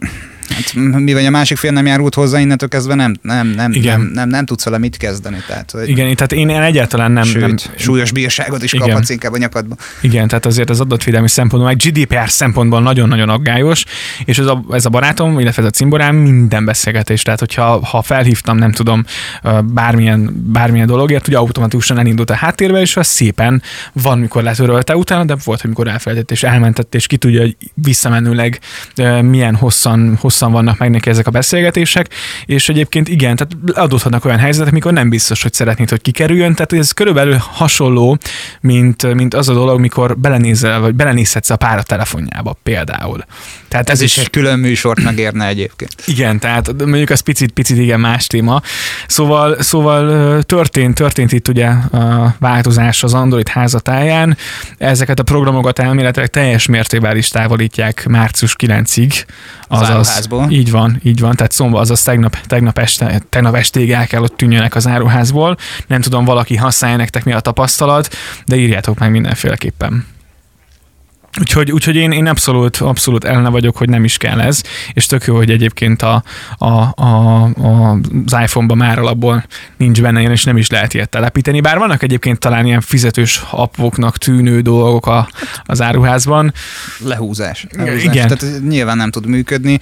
Hát, 0.49 0.73
mivel 0.99 1.25
a 1.25 1.29
másik 1.29 1.57
fél 1.57 1.71
nem 1.71 1.85
járult 1.85 2.13
hozzá, 2.13 2.39
innentől 2.39 2.69
kezdve 2.69 2.95
nem, 2.95 3.15
nem, 3.21 3.47
nem, 3.47 3.71
Igen. 3.71 3.99
nem, 3.99 4.09
nem, 4.13 4.29
nem 4.29 4.45
tudsz 4.45 4.63
vele 4.63 4.77
mit 4.77 4.97
kezdeni. 4.97 5.37
Tehát, 5.47 5.71
hogy 5.71 5.89
Igen, 5.89 6.15
tehát 6.15 6.31
én 6.31 6.49
egyáltalán 6.49 7.11
nem... 7.11 7.23
Sőt, 7.23 7.41
nem 7.41 7.55
súlyos 7.75 8.11
bírságot 8.11 8.63
is 8.63 8.73
Igen. 8.73 8.87
kaphatsz 8.87 9.09
inkább 9.09 9.33
a 9.33 9.37
nyakadba. 9.37 9.75
Igen, 10.01 10.27
tehát 10.27 10.45
azért 10.45 10.69
az 10.69 10.79
adatvédelmi 10.79 11.27
szempontból, 11.27 11.73
meg 11.73 11.77
GDPR 11.77 12.29
szempontból 12.29 12.81
nagyon-nagyon 12.81 13.29
aggályos, 13.29 13.83
és 14.25 14.39
ez 14.39 14.45
a, 14.45 14.63
ez 14.71 14.85
a 14.85 14.89
barátom, 14.89 15.39
illetve 15.39 15.61
ez 15.61 15.67
a 15.67 15.71
cimborám 15.71 16.15
minden 16.15 16.65
beszélgetés, 16.65 17.21
tehát 17.21 17.39
hogyha 17.39 17.85
ha 17.85 18.01
felhívtam, 18.01 18.57
nem 18.57 18.71
tudom, 18.71 19.05
bármilyen, 19.63 20.45
bármilyen 20.51 20.87
dologért, 20.87 21.27
ugye 21.27 21.37
automatikusan 21.37 21.97
elindult 21.97 22.29
a 22.29 22.35
háttérbe, 22.35 22.79
és 22.79 22.97
az 22.97 23.07
szépen 23.07 23.61
van, 23.93 24.19
mikor 24.19 24.43
letörölte 24.43 24.95
utána, 24.95 25.23
de 25.23 25.35
volt, 25.43 25.61
hogy 25.61 25.69
mikor 25.69 25.87
elfelejtett 25.87 26.31
és 26.31 26.43
elmentett, 26.43 26.95
és 26.95 27.07
ki 27.07 27.17
tudja, 27.17 27.41
hogy 27.41 27.55
visszamenőleg 27.73 28.59
milyen 29.21 29.55
hosszan, 29.55 30.17
hosszan 30.19 30.38
hosszan 30.39 30.51
vannak 30.51 30.77
meg 30.77 30.89
neki 30.89 31.09
ezek 31.09 31.27
a 31.27 31.31
beszélgetések, 31.31 32.07
és 32.45 32.69
egyébként 32.69 33.07
igen, 33.07 33.35
tehát 33.35 33.77
adódhatnak 33.77 34.25
olyan 34.25 34.37
helyzetek, 34.37 34.71
amikor 34.71 34.93
nem 34.93 35.09
biztos, 35.09 35.41
hogy 35.41 35.53
szeretnéd, 35.53 35.89
hogy 35.89 36.01
kikerüljön, 36.01 36.53
tehát 36.53 36.73
ez 36.73 36.91
körülbelül 36.91 37.37
hasonló, 37.39 38.17
mint, 38.61 39.13
mint 39.13 39.33
az 39.33 39.49
a 39.49 39.53
dolog, 39.53 39.79
mikor 39.79 40.17
belenézel, 40.17 40.79
vagy 40.79 40.95
belenézhetsz 40.95 41.49
a 41.49 41.55
pára 41.55 41.83
telefonjába 41.83 42.57
például. 42.63 43.25
Tehát 43.67 43.89
ez, 43.89 43.97
ez 43.97 44.01
is, 44.01 44.17
is 44.17 44.23
egy 44.23 44.29
külön 44.29 44.59
műsort 44.59 45.03
megérne 45.03 45.47
egyébként. 45.47 45.95
Igen, 46.15 46.39
tehát 46.39 46.73
mondjuk 46.85 47.09
az 47.09 47.19
picit, 47.19 47.51
picit 47.51 47.77
igen 47.77 47.99
más 47.99 48.27
téma. 48.27 48.61
Szóval, 49.07 49.61
szóval 49.61 50.43
történt, 50.43 50.95
történt 50.95 51.31
itt 51.31 51.47
ugye 51.47 51.67
a 51.67 52.35
változás 52.39 53.03
az 53.03 53.13
Android 53.13 53.47
házatáján. 53.47 54.37
Ezeket 54.77 55.19
a 55.19 55.23
programokat 55.23 55.79
elméletileg 55.79 56.29
teljes 56.29 56.65
mértékben 56.65 57.17
is 57.17 57.27
távolítják 57.27 58.05
március 58.07 58.55
9-ig. 58.59 59.23
Azaz, 59.67 60.28
áruházból. 60.29 60.57
Így 60.57 60.71
van, 60.71 60.99
így 61.03 61.19
van. 61.19 61.35
Tehát 61.35 61.51
szombat, 61.51 61.81
azaz 61.81 62.03
tegnap, 62.03 62.37
tegnap, 62.41 62.77
este, 62.77 63.21
tegnap 63.29 63.55
estéig 63.55 63.91
el 63.91 64.07
kell 64.07 64.21
ott 64.21 64.37
tűnjönek 64.37 64.75
az 64.75 64.87
áruházból. 64.87 65.57
Nem 65.87 66.01
tudom, 66.01 66.25
valaki 66.25 66.55
használja 66.55 66.97
nektek 66.97 67.23
mi 67.23 67.31
a 67.33 67.39
tapasztalat, 67.39 68.15
de 68.45 68.55
írjátok 68.55 68.99
meg 68.99 69.11
mindenféleképpen. 69.11 70.05
Úgyhogy, 71.39 71.71
úgyhogy 71.71 71.95
én, 71.95 72.11
én 72.11 72.27
abszolút, 72.27 72.77
abszolút 72.77 73.23
ellene 73.23 73.49
vagyok, 73.49 73.77
hogy 73.77 73.89
nem 73.89 74.03
is 74.03 74.17
kell 74.17 74.41
ez, 74.41 74.61
és 74.93 75.05
tök 75.05 75.23
jó, 75.23 75.35
hogy 75.35 75.51
egyébként 75.51 76.01
a, 76.01 76.23
a, 76.57 76.65
a, 76.65 77.43
a, 77.43 77.99
az 78.25 78.37
iPhone-ban 78.41 78.77
már 78.77 78.99
alapból 78.99 79.45
nincs 79.77 80.01
benne 80.01 80.19
ilyen, 80.19 80.31
és 80.31 80.43
nem 80.43 80.57
is 80.57 80.69
lehet 80.69 80.93
ilyet 80.93 81.09
telepíteni. 81.09 81.61
Bár 81.61 81.77
vannak 81.77 82.03
egyébként 82.03 82.39
talán 82.39 82.65
ilyen 82.65 82.81
fizetős 82.81 83.43
appoknak 83.51 84.17
tűnő 84.17 84.61
dolgok 84.61 85.07
a, 85.07 85.29
az 85.63 85.81
áruházban. 85.81 86.53
Lehúzás. 86.99 87.67
lehúzás. 87.71 88.03
Igen. 88.03 88.27
Tehát 88.27 88.61
nyilván 88.67 88.97
nem 88.97 89.11
tud 89.11 89.25
működni. 89.25 89.79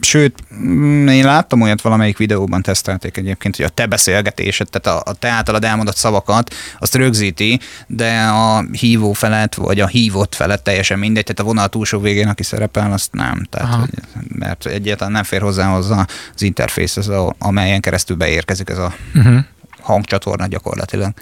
Sőt, 0.00 0.44
mm, 0.54 1.08
én 1.08 1.24
láttam 1.24 1.60
olyat 1.60 1.80
valamelyik 1.80 2.16
videóban 2.16 2.62
tesztelték 2.62 3.16
egyébként, 3.16 3.56
hogy 3.56 3.64
a 3.64 3.68
te 3.68 3.86
beszélgetésed, 3.86 4.68
tehát 4.70 5.00
a, 5.00 5.10
a 5.10 5.14
te 5.14 5.28
általad 5.28 5.64
elmondott 5.64 5.96
szavakat, 5.96 6.54
azt 6.78 6.94
rögzíti, 6.94 7.60
de 7.86 8.20
a 8.20 8.64
hívó 8.72 9.12
felett, 9.12 9.54
vagy 9.54 9.80
a 9.80 9.86
hívott 9.86 10.34
felett 10.34 10.64
teljesen 10.64 10.98
mindegy, 10.98 11.22
tehát 11.22 11.40
a 11.40 11.44
vonal 11.44 11.68
túlsó 11.68 12.00
végén, 12.00 12.28
aki 12.28 12.42
szerepel, 12.42 12.92
azt 12.92 13.12
nem. 13.12 13.46
Tehát, 13.50 13.74
hogy, 13.74 13.90
mert 14.28 14.66
egyáltalán 14.66 15.12
nem 15.12 15.22
fér 15.22 15.40
hozzá 15.40 15.66
hozzá 15.66 16.06
az 16.34 16.42
interfész, 16.42 16.96
az 16.96 17.08
a, 17.08 17.34
amelyen 17.38 17.80
keresztül 17.80 18.16
beérkezik 18.16 18.68
ez 18.68 18.78
a 18.78 18.94
uh-huh 19.14 19.44
hangcsatorna 19.86 20.46
gyakorlatilag. 20.46 21.12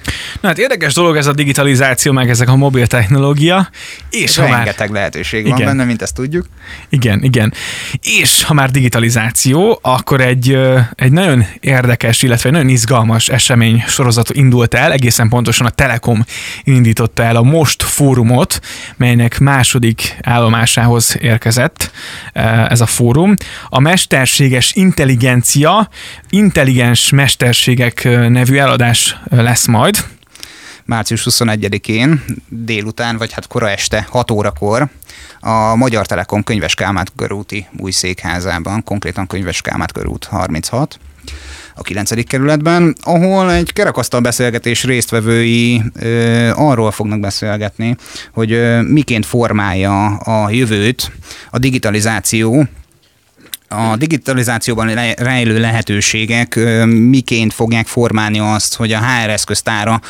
Na 0.41 0.49
hát 0.49 0.59
érdekes 0.59 0.95
dolog 0.95 1.17
ez 1.17 1.27
a 1.27 1.33
digitalizáció, 1.33 2.13
meg 2.13 2.31
ezek 2.31 2.49
a 2.49 2.57
mobil 2.57 2.87
technológia. 2.87 3.69
És 4.11 4.37
ha 4.37 4.47
Rengeteg 4.47 4.87
már... 4.87 4.97
lehetőség 4.97 5.41
igen. 5.41 5.57
van 5.57 5.67
benne, 5.67 5.85
mint 5.85 6.03
ezt 6.03 6.15
tudjuk. 6.15 6.47
Igen, 6.89 7.23
igen. 7.23 7.53
És 8.03 8.43
ha 8.43 8.55
már 8.55 8.71
digitalizáció, 8.71 9.79
akkor 9.83 10.21
egy, 10.21 10.59
egy 10.95 11.13
nagyon 11.13 11.45
érdekes, 11.61 12.23
illetve 12.23 12.49
egy 12.49 12.55
nagyon 12.55 12.69
izgalmas 12.69 13.29
esemény 13.29 13.85
sorozat 13.87 14.31
indult 14.31 14.75
el, 14.75 14.93
egészen 14.93 15.29
pontosan 15.29 15.67
a 15.67 15.71
Telekom 15.71 16.25
indította 16.63 17.23
el 17.23 17.37
a 17.37 17.43
Most 17.43 17.83
fórumot, 17.83 18.61
melynek 18.97 19.39
második 19.39 20.17
állomásához 20.23 21.17
érkezett 21.21 21.91
ez 22.69 22.81
a 22.81 22.87
fórum. 22.87 23.35
A 23.69 23.81
mesterséges 23.81 24.73
intelligencia, 24.75 25.89
intelligens 26.29 27.11
mesterségek 27.11 28.05
nevű 28.29 28.54
nevű 28.55 28.67
eladás 28.67 29.17
lesz 29.31 29.67
majd. 29.67 29.97
Március 30.85 31.27
21-én 31.31 32.25
délután, 32.49 33.17
vagy 33.17 33.33
hát 33.33 33.47
kora 33.47 33.71
este 33.71 34.07
6 34.11 34.31
órakor 34.31 34.89
a 35.41 35.75
Magyar 35.75 36.07
Telekom 36.07 36.45
Könyves 36.45 36.75
Kálmát 36.75 37.13
körúti 37.17 37.67
új 37.79 37.91
székházában, 37.91 38.85
konkrétan 38.85 39.27
Könyves 39.27 39.61
Kálmát 39.61 39.93
körút 39.93 40.25
36 40.25 40.99
a 41.75 41.83
9. 41.83 42.25
kerületben, 42.27 42.97
ahol 43.03 43.53
egy 43.53 43.73
kerekasztal 43.73 44.21
beszélgetés 44.21 44.85
résztvevői 44.85 45.83
ö, 46.01 46.51
arról 46.55 46.91
fognak 46.91 47.21
beszélgetni, 47.21 47.97
hogy 48.33 48.53
ö, 48.53 48.83
miként 48.83 49.27
formálja 49.27 50.07
a 50.07 50.51
jövőt 50.51 51.13
a 51.51 51.59
digitalizáció, 51.59 52.67
a 53.69 53.97
digitalizációban 53.97 55.15
rejlő 55.15 55.61
lehetőségek 55.61 56.59
miként 56.87 57.53
fogják 57.53 57.87
formálni 57.87 58.39
azt, 58.39 58.75
hogy 58.75 58.93
a 58.93 58.99
HR 58.99 59.31
eszköztára 59.31 60.01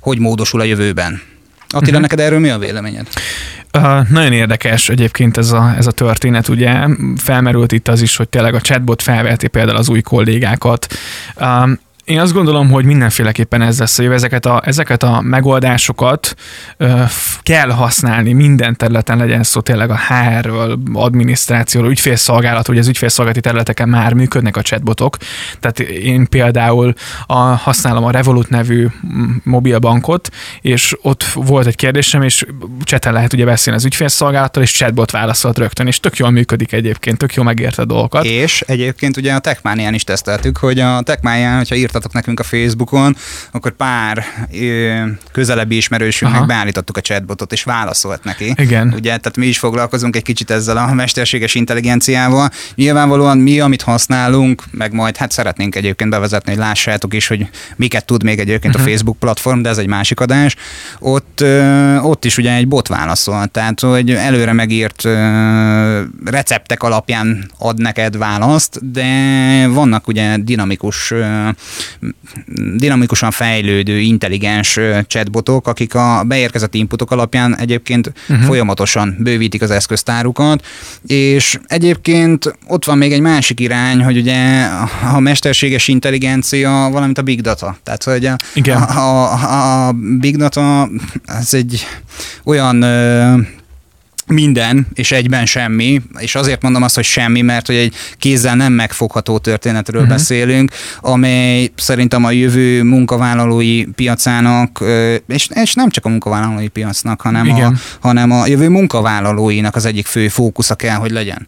hogy 0.00 0.18
módosul 0.18 0.60
a 0.60 0.64
jövőben? 0.64 1.22
Attila, 1.68 1.86
uh-huh. 1.86 2.00
neked 2.00 2.20
erről 2.20 2.38
mi 2.38 2.48
a 2.48 2.58
véleményed? 2.58 3.06
Uh, 3.78 4.08
nagyon 4.08 4.32
érdekes 4.32 4.88
egyébként 4.88 5.36
ez 5.36 5.50
a, 5.50 5.74
ez 5.76 5.86
a 5.86 5.90
történet, 5.90 6.48
ugye 6.48 6.86
felmerült 7.16 7.72
itt 7.72 7.88
az 7.88 8.02
is, 8.02 8.16
hogy 8.16 8.28
tényleg 8.28 8.54
a 8.54 8.60
chatbot 8.60 9.02
felveheti 9.02 9.48
például 9.48 9.76
az 9.76 9.88
új 9.88 10.00
kollégákat. 10.00 10.86
Uh, 11.36 11.70
én 12.12 12.20
azt 12.20 12.32
gondolom, 12.32 12.70
hogy 12.70 12.84
mindenféleképpen 12.84 13.62
ez 13.62 13.78
lesz 13.78 13.98
a 13.98 14.02
jövő. 14.02 14.14
Ezeket 14.14 14.46
a, 14.46 14.62
ezeket 14.64 15.02
a 15.02 15.20
megoldásokat 15.20 16.34
ö, 16.76 17.02
kell 17.42 17.70
használni 17.70 18.32
minden 18.32 18.76
területen, 18.76 19.18
legyen 19.18 19.42
szó 19.42 19.60
tényleg 19.60 19.90
a 19.90 19.98
HR-ről, 20.08 20.78
adminisztrációról, 20.92 21.90
ügyfélszolgálat, 21.90 22.68
ugye 22.68 22.80
az 22.80 22.88
ügyfélszolgálati 22.88 23.40
területeken 23.40 23.88
már 23.88 24.12
működnek 24.12 24.56
a 24.56 24.62
chatbotok. 24.62 25.16
Tehát 25.60 25.80
én 25.80 26.28
például 26.28 26.94
a, 27.26 27.38
használom 27.38 28.04
a 28.04 28.10
Revolut 28.10 28.48
nevű 28.48 28.86
mobilbankot, 29.44 30.28
és 30.60 30.96
ott 31.02 31.22
volt 31.22 31.66
egy 31.66 31.76
kérdésem, 31.76 32.22
és 32.22 32.44
chaten 32.84 33.12
lehet 33.12 33.32
ugye 33.32 33.44
beszélni 33.44 33.78
az 33.78 33.84
ügyfélszolgálattal, 33.84 34.62
és 34.62 34.72
chatbot 34.72 35.10
válaszolt 35.10 35.58
rögtön, 35.58 35.86
és 35.86 36.00
tök 36.00 36.16
jól 36.16 36.30
működik 36.30 36.72
egyébként, 36.72 37.18
tök 37.18 37.34
jól 37.34 37.44
megérte 37.44 37.84
dolgokat. 37.84 38.24
És 38.24 38.60
egyébként 38.66 39.16
ugye 39.16 39.32
a 39.32 39.38
Techmanián 39.38 39.94
is 39.94 40.04
teszteltük, 40.04 40.56
hogy 40.56 40.80
a 40.80 41.00
Techmanián, 41.02 41.56
hogyha 41.56 41.74
írt 41.74 41.94
írtatok 42.02 42.12
nekünk 42.12 42.40
a 42.40 42.42
Facebookon, 42.42 43.16
akkor 43.50 43.72
pár 43.72 44.24
közelebbi 45.32 45.76
ismerősünknek 45.76 46.38
Aha. 46.38 46.48
beállítottuk 46.48 46.96
a 46.96 47.00
chatbotot, 47.00 47.52
és 47.52 47.62
válaszolt 47.62 48.24
neki. 48.24 48.54
Igen. 48.56 48.92
Ugye, 48.94 49.08
tehát 49.08 49.36
mi 49.36 49.46
is 49.46 49.58
foglalkozunk 49.58 50.16
egy 50.16 50.22
kicsit 50.22 50.50
ezzel 50.50 50.76
a 50.76 50.92
mesterséges 50.92 51.54
intelligenciával. 51.54 52.50
Nyilvánvalóan 52.74 53.38
mi, 53.38 53.60
amit 53.60 53.82
használunk, 53.82 54.62
meg 54.70 54.92
majd 54.92 55.16
hát 55.16 55.30
szeretnénk 55.30 55.74
egyébként 55.74 56.10
bevezetni, 56.10 56.52
hogy 56.52 56.60
lássátok 56.60 57.14
is, 57.14 57.26
hogy 57.26 57.48
miket 57.76 58.04
tud 58.04 58.22
még 58.22 58.38
egyébként 58.38 58.74
uh-huh. 58.74 58.80
a 58.80 58.82
mhm. 58.82 58.88
Facebook 58.90 59.18
platform, 59.18 59.62
de 59.62 59.68
ez 59.68 59.78
egy 59.78 59.86
másik 59.86 60.20
adás. 60.20 60.56
Ott, 60.98 61.40
ö, 61.40 61.96
ott 61.96 62.24
is 62.24 62.38
ugye 62.38 62.52
egy 62.52 62.68
bot 62.68 62.88
válaszol, 62.88 63.46
tehát 63.46 63.80
hogy 63.80 64.10
előre 64.10 64.52
megírt 64.52 65.04
ö, 65.04 66.00
receptek 66.24 66.82
alapján 66.82 67.50
ad 67.58 67.78
neked 67.78 68.16
választ, 68.16 68.92
de 68.92 69.06
vannak 69.68 70.08
ugye 70.08 70.36
dinamikus 70.36 71.10
ö, 71.10 71.48
dinamikusan 72.76 73.30
fejlődő, 73.30 73.98
intelligens 73.98 74.78
chatbotok, 75.06 75.66
akik 75.66 75.94
a 75.94 76.22
beérkezett 76.26 76.74
inputok 76.74 77.10
alapján 77.10 77.56
egyébként 77.56 78.12
uh-huh. 78.28 78.46
folyamatosan 78.46 79.16
bővítik 79.18 79.62
az 79.62 79.70
eszköztárukat, 79.70 80.66
és 81.06 81.58
egyébként 81.66 82.56
ott 82.66 82.84
van 82.84 82.98
még 82.98 83.12
egy 83.12 83.20
másik 83.20 83.60
irány, 83.60 84.02
hogy 84.02 84.16
ugye 84.16 84.66
a 85.14 85.20
mesterséges 85.20 85.88
intelligencia, 85.88 86.88
valamint 86.92 87.18
a 87.18 87.22
big 87.22 87.40
data. 87.40 87.76
Tehát, 87.82 88.04
hogy 88.04 88.26
a, 88.26 88.36
Igen. 88.54 88.82
a, 88.82 89.32
a, 89.32 89.88
a 89.88 89.92
big 90.20 90.36
data 90.36 90.88
ez 91.24 91.54
egy 91.54 91.86
olyan 92.44 92.84
minden, 94.32 94.86
és 94.94 95.12
egyben 95.12 95.46
semmi, 95.46 96.02
és 96.18 96.34
azért 96.34 96.62
mondom 96.62 96.82
azt, 96.82 96.94
hogy 96.94 97.04
semmi, 97.04 97.40
mert 97.40 97.66
hogy 97.66 97.76
egy 97.76 97.94
kézzel 98.18 98.56
nem 98.56 98.72
megfogható 98.72 99.38
történetről 99.38 100.02
uh-huh. 100.02 100.16
beszélünk, 100.16 100.72
amely 101.00 101.70
szerintem 101.76 102.24
a 102.24 102.30
jövő 102.30 102.82
munkavállalói 102.82 103.84
piacának, 103.84 104.84
és, 105.26 105.48
és 105.54 105.74
nem 105.74 105.90
csak 105.90 106.04
a 106.04 106.08
munkavállalói 106.08 106.68
piacnak, 106.68 107.20
hanem 107.20 107.50
a, 107.50 107.72
hanem 108.00 108.30
a 108.30 108.46
jövő 108.46 108.68
munkavállalóinak 108.68 109.76
az 109.76 109.84
egyik 109.84 110.06
fő 110.06 110.28
fókusza 110.28 110.74
kell, 110.74 110.96
hogy 110.96 111.10
legyen. 111.10 111.46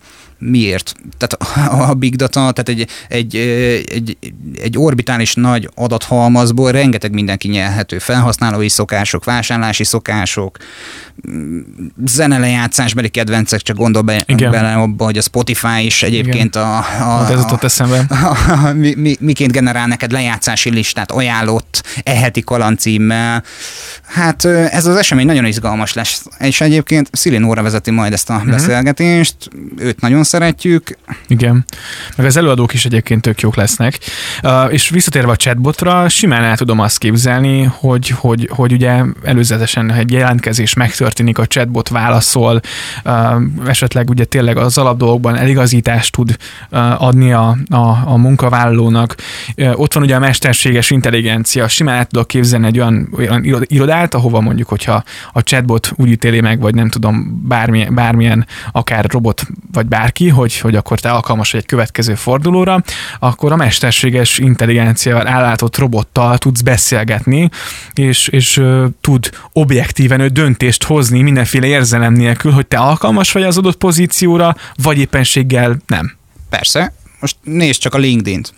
Miért? 0.51 0.95
Tehát 1.19 1.59
a 1.89 1.95
big 1.95 2.17
data, 2.17 2.53
tehát 2.53 2.69
egy, 2.69 2.87
egy, 3.09 3.37
egy, 3.91 4.17
egy 4.63 4.79
orbitális 4.79 5.35
nagy 5.35 5.71
adathalmazból 5.75 6.71
rengeteg 6.71 7.13
mindenki 7.13 7.49
nyelhető. 7.49 7.99
Felhasználói 7.99 8.69
szokások, 8.69 9.25
vásárlási 9.25 9.85
szokások, 9.85 10.57
zenelejátszásbeli 12.07 13.09
kedvencek, 13.09 13.61
csak 13.61 13.77
gondol 13.77 14.03
be, 14.03 14.23
Igen. 14.27 14.51
bele 14.51 14.75
abba, 14.75 15.05
hogy 15.05 15.19
a 15.19 15.23
Spotify 15.23 15.85
is 15.85 16.03
egyébként 16.03 16.55
Igen. 16.55 16.67
a, 16.67 16.79
a, 16.79 16.83
hát 16.83 17.31
ez 17.31 17.39
a, 17.39 17.59
eszembe. 17.61 18.05
A, 18.09 18.15
a, 18.25 18.67
a, 18.67 18.73
mi, 18.73 18.95
mi, 18.95 19.17
miként 19.21 19.53
generál 19.53 19.87
neked 19.87 20.13
lejátszási 20.13 20.71
listát 20.71 21.11
ajánlott 21.11 21.83
eheti 22.03 22.43
kalancímmel. 22.43 23.43
Hát 24.07 24.45
ez 24.45 24.87
az 24.87 24.97
esemény 24.97 25.27
nagyon 25.27 25.45
izgalmas 25.45 25.93
lesz, 25.93 26.25
és 26.39 26.61
egyébként 26.61 27.09
Szili 27.13 27.39
Nóra 27.39 27.63
vezeti 27.63 27.91
majd 27.91 28.13
ezt 28.13 28.31
a 28.31 28.35
uh-huh. 28.35 28.51
beszélgetést, 28.51 29.37
őt 29.77 30.01
nagyon 30.01 30.25
szeretjük. 30.35 30.99
Igen, 31.27 31.65
meg 32.17 32.27
az 32.27 32.37
előadók 32.37 32.75
is 32.75 32.85
egyébként 32.85 33.23
tök 33.23 33.41
jók 33.41 33.57
lesznek. 33.57 33.99
Uh, 34.43 34.73
és 34.73 34.89
visszatérve 34.89 35.31
a 35.31 35.37
chatbotra, 35.37 36.09
simán 36.09 36.43
el 36.43 36.57
tudom 36.57 36.79
azt 36.79 36.99
képzelni, 36.99 37.63
hogy, 37.63 38.09
hogy, 38.09 38.49
hogy 38.53 38.73
ugye 38.73 39.03
előzetesen 39.25 39.93
egy 39.93 40.13
jelentkezés 40.13 40.75
megtörténik, 40.75 41.39
a 41.39 41.47
chatbot 41.47 41.89
válaszol, 41.89 42.61
uh, 43.05 43.13
esetleg 43.67 44.11
ugye 44.11 44.25
tényleg 44.25 44.57
az 44.57 44.79
alapdolgokban 44.79 45.37
eligazítást 45.37 46.13
tud 46.13 46.37
uh, 46.71 47.03
adni 47.03 47.33
a, 47.33 47.57
a, 47.69 47.77
a 48.05 48.17
munkavállalónak. 48.17 49.15
Uh, 49.57 49.81
ott 49.81 49.93
van 49.93 50.03
ugye 50.03 50.17
a 50.17 50.19
mesterséges 50.19 50.91
intelligencia, 50.91 51.69
simán 51.69 51.97
el 51.97 52.05
tudok 52.05 52.29
képzelni 52.29 52.67
egy 52.67 52.79
olyan, 52.79 53.09
olyan 53.17 53.45
irodát, 53.67 54.15
ahova 54.15 54.41
mondjuk, 54.41 54.69
hogyha 54.69 55.03
a 55.33 55.43
chatbot 55.43 55.93
úgy 55.97 56.11
ítéli 56.11 56.41
meg, 56.41 56.61
vagy 56.61 56.75
nem 56.75 56.89
tudom, 56.89 57.43
bármilyen, 57.49 57.95
bármilyen 57.95 58.47
akár 58.73 59.05
robot, 59.11 59.47
vagy 59.73 59.87
bárki, 59.87 60.24
ki, 60.25 60.31
hogy, 60.31 60.59
hogy 60.59 60.77
akkor 60.77 61.01
te 61.01 61.11
alkalmas 61.11 61.51
vagy 61.53 61.61
egy 61.61 61.67
következő 61.67 62.15
fordulóra, 62.15 62.83
akkor 63.19 63.53
a 63.53 63.57
mesterséges 63.57 64.39
intelligenciával 64.39 65.27
ellátott 65.27 65.77
robottal 65.77 66.39
tudsz 66.39 66.61
beszélgetni, 66.61 67.49
és, 67.95 68.29
és 68.29 68.63
tud 69.01 69.31
objektíven 69.53 70.21
ő 70.21 70.29
döntést 70.29 70.85
hozni 70.85 71.23
mindenféle 71.23 71.67
érzelem 71.67 72.13
nélkül, 72.13 72.53
hogy 72.53 72.67
te 72.67 72.79
alkalmas 72.79 73.33
vagy 73.33 73.43
az 73.43 73.59
adott 73.59 73.77
pozícióra, 73.77 74.57
vagy 74.83 74.99
éppenséggel 74.99 75.77
nem. 75.87 76.17
Persze. 76.49 76.95
Most 77.21 77.37
nézd 77.43 77.81
csak 77.81 77.95
a 77.95 77.99
LinkedIn-t 77.99 78.53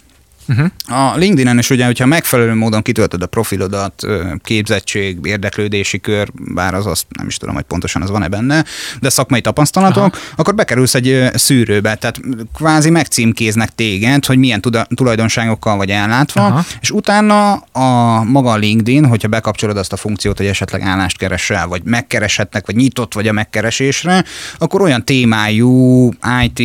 Uh-huh. 0.48 0.66
A 1.12 1.16
LinkedIn-en 1.16 1.58
is 1.58 1.70
ugye, 1.70 1.84
hogyha 1.84 2.06
megfelelő 2.06 2.54
módon 2.54 2.82
kitöltöd 2.82 3.22
a 3.22 3.26
profilodat, 3.26 4.06
képzettség, 4.42 5.18
érdeklődési 5.22 6.00
kör, 6.00 6.28
bár 6.54 6.74
az 6.74 6.86
azt 6.86 7.06
nem 7.08 7.26
is 7.26 7.36
tudom, 7.36 7.54
hogy 7.54 7.64
pontosan 7.64 8.02
az 8.02 8.10
van-e 8.10 8.28
benne, 8.28 8.64
de 9.00 9.08
szakmai 9.08 9.40
tapasztalatok, 9.40 10.02
Aha. 10.02 10.16
akkor 10.36 10.54
bekerülsz 10.54 10.94
egy 10.94 11.30
szűrőbe, 11.34 11.94
tehát 11.94 12.20
kvázi 12.54 12.90
megcímkéznek 12.90 13.74
téged, 13.74 14.24
hogy 14.24 14.38
milyen 14.38 14.60
tulajdonságokkal 14.94 15.76
vagy 15.76 15.90
ellátva, 15.90 16.46
Aha. 16.46 16.64
és 16.80 16.90
utána 16.90 17.52
a 17.54 18.22
maga 18.24 18.50
a 18.50 18.56
LinkedIn, 18.56 19.06
hogyha 19.06 19.28
bekapcsolod 19.28 19.76
azt 19.76 19.92
a 19.92 19.96
funkciót, 19.96 20.36
hogy 20.36 20.46
esetleg 20.46 20.82
állást 20.82 21.18
keresel, 21.18 21.66
vagy 21.66 21.82
megkereshetnek, 21.84 22.66
vagy 22.66 22.76
nyitott 22.76 23.14
vagy 23.14 23.28
a 23.28 23.32
megkeresésre, 23.32 24.24
akkor 24.58 24.80
olyan 24.80 25.04
témájú 25.04 26.10
IT, 26.44 26.62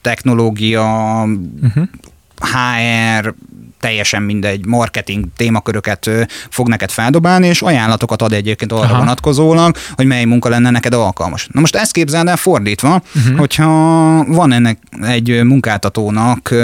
technológia, 0.00 1.22
uh-huh. 1.62 1.88
HR, 2.44 3.34
teljesen 3.80 4.22
mindegy 4.22 4.66
marketing 4.66 5.24
témaköröket 5.36 6.10
fog 6.50 6.68
neked 6.68 6.90
feldobálni, 6.90 7.46
és 7.46 7.62
ajánlatokat 7.62 8.22
ad 8.22 8.32
egyébként 8.32 8.72
arra 8.72 8.82
Aha. 8.82 8.98
vonatkozólag, 8.98 9.76
hogy 9.92 10.06
mely 10.06 10.24
munka 10.24 10.48
lenne 10.48 10.70
neked 10.70 10.94
alkalmas. 10.94 11.48
Na 11.52 11.60
most 11.60 11.76
ezt 11.76 11.92
képzeld 11.92 12.28
el 12.28 12.36
fordítva, 12.36 13.02
uh-huh. 13.14 13.38
hogyha 13.38 13.68
van 14.24 14.52
ennek 14.52 14.78
egy 15.00 15.42
munkáltatónak 15.42 16.54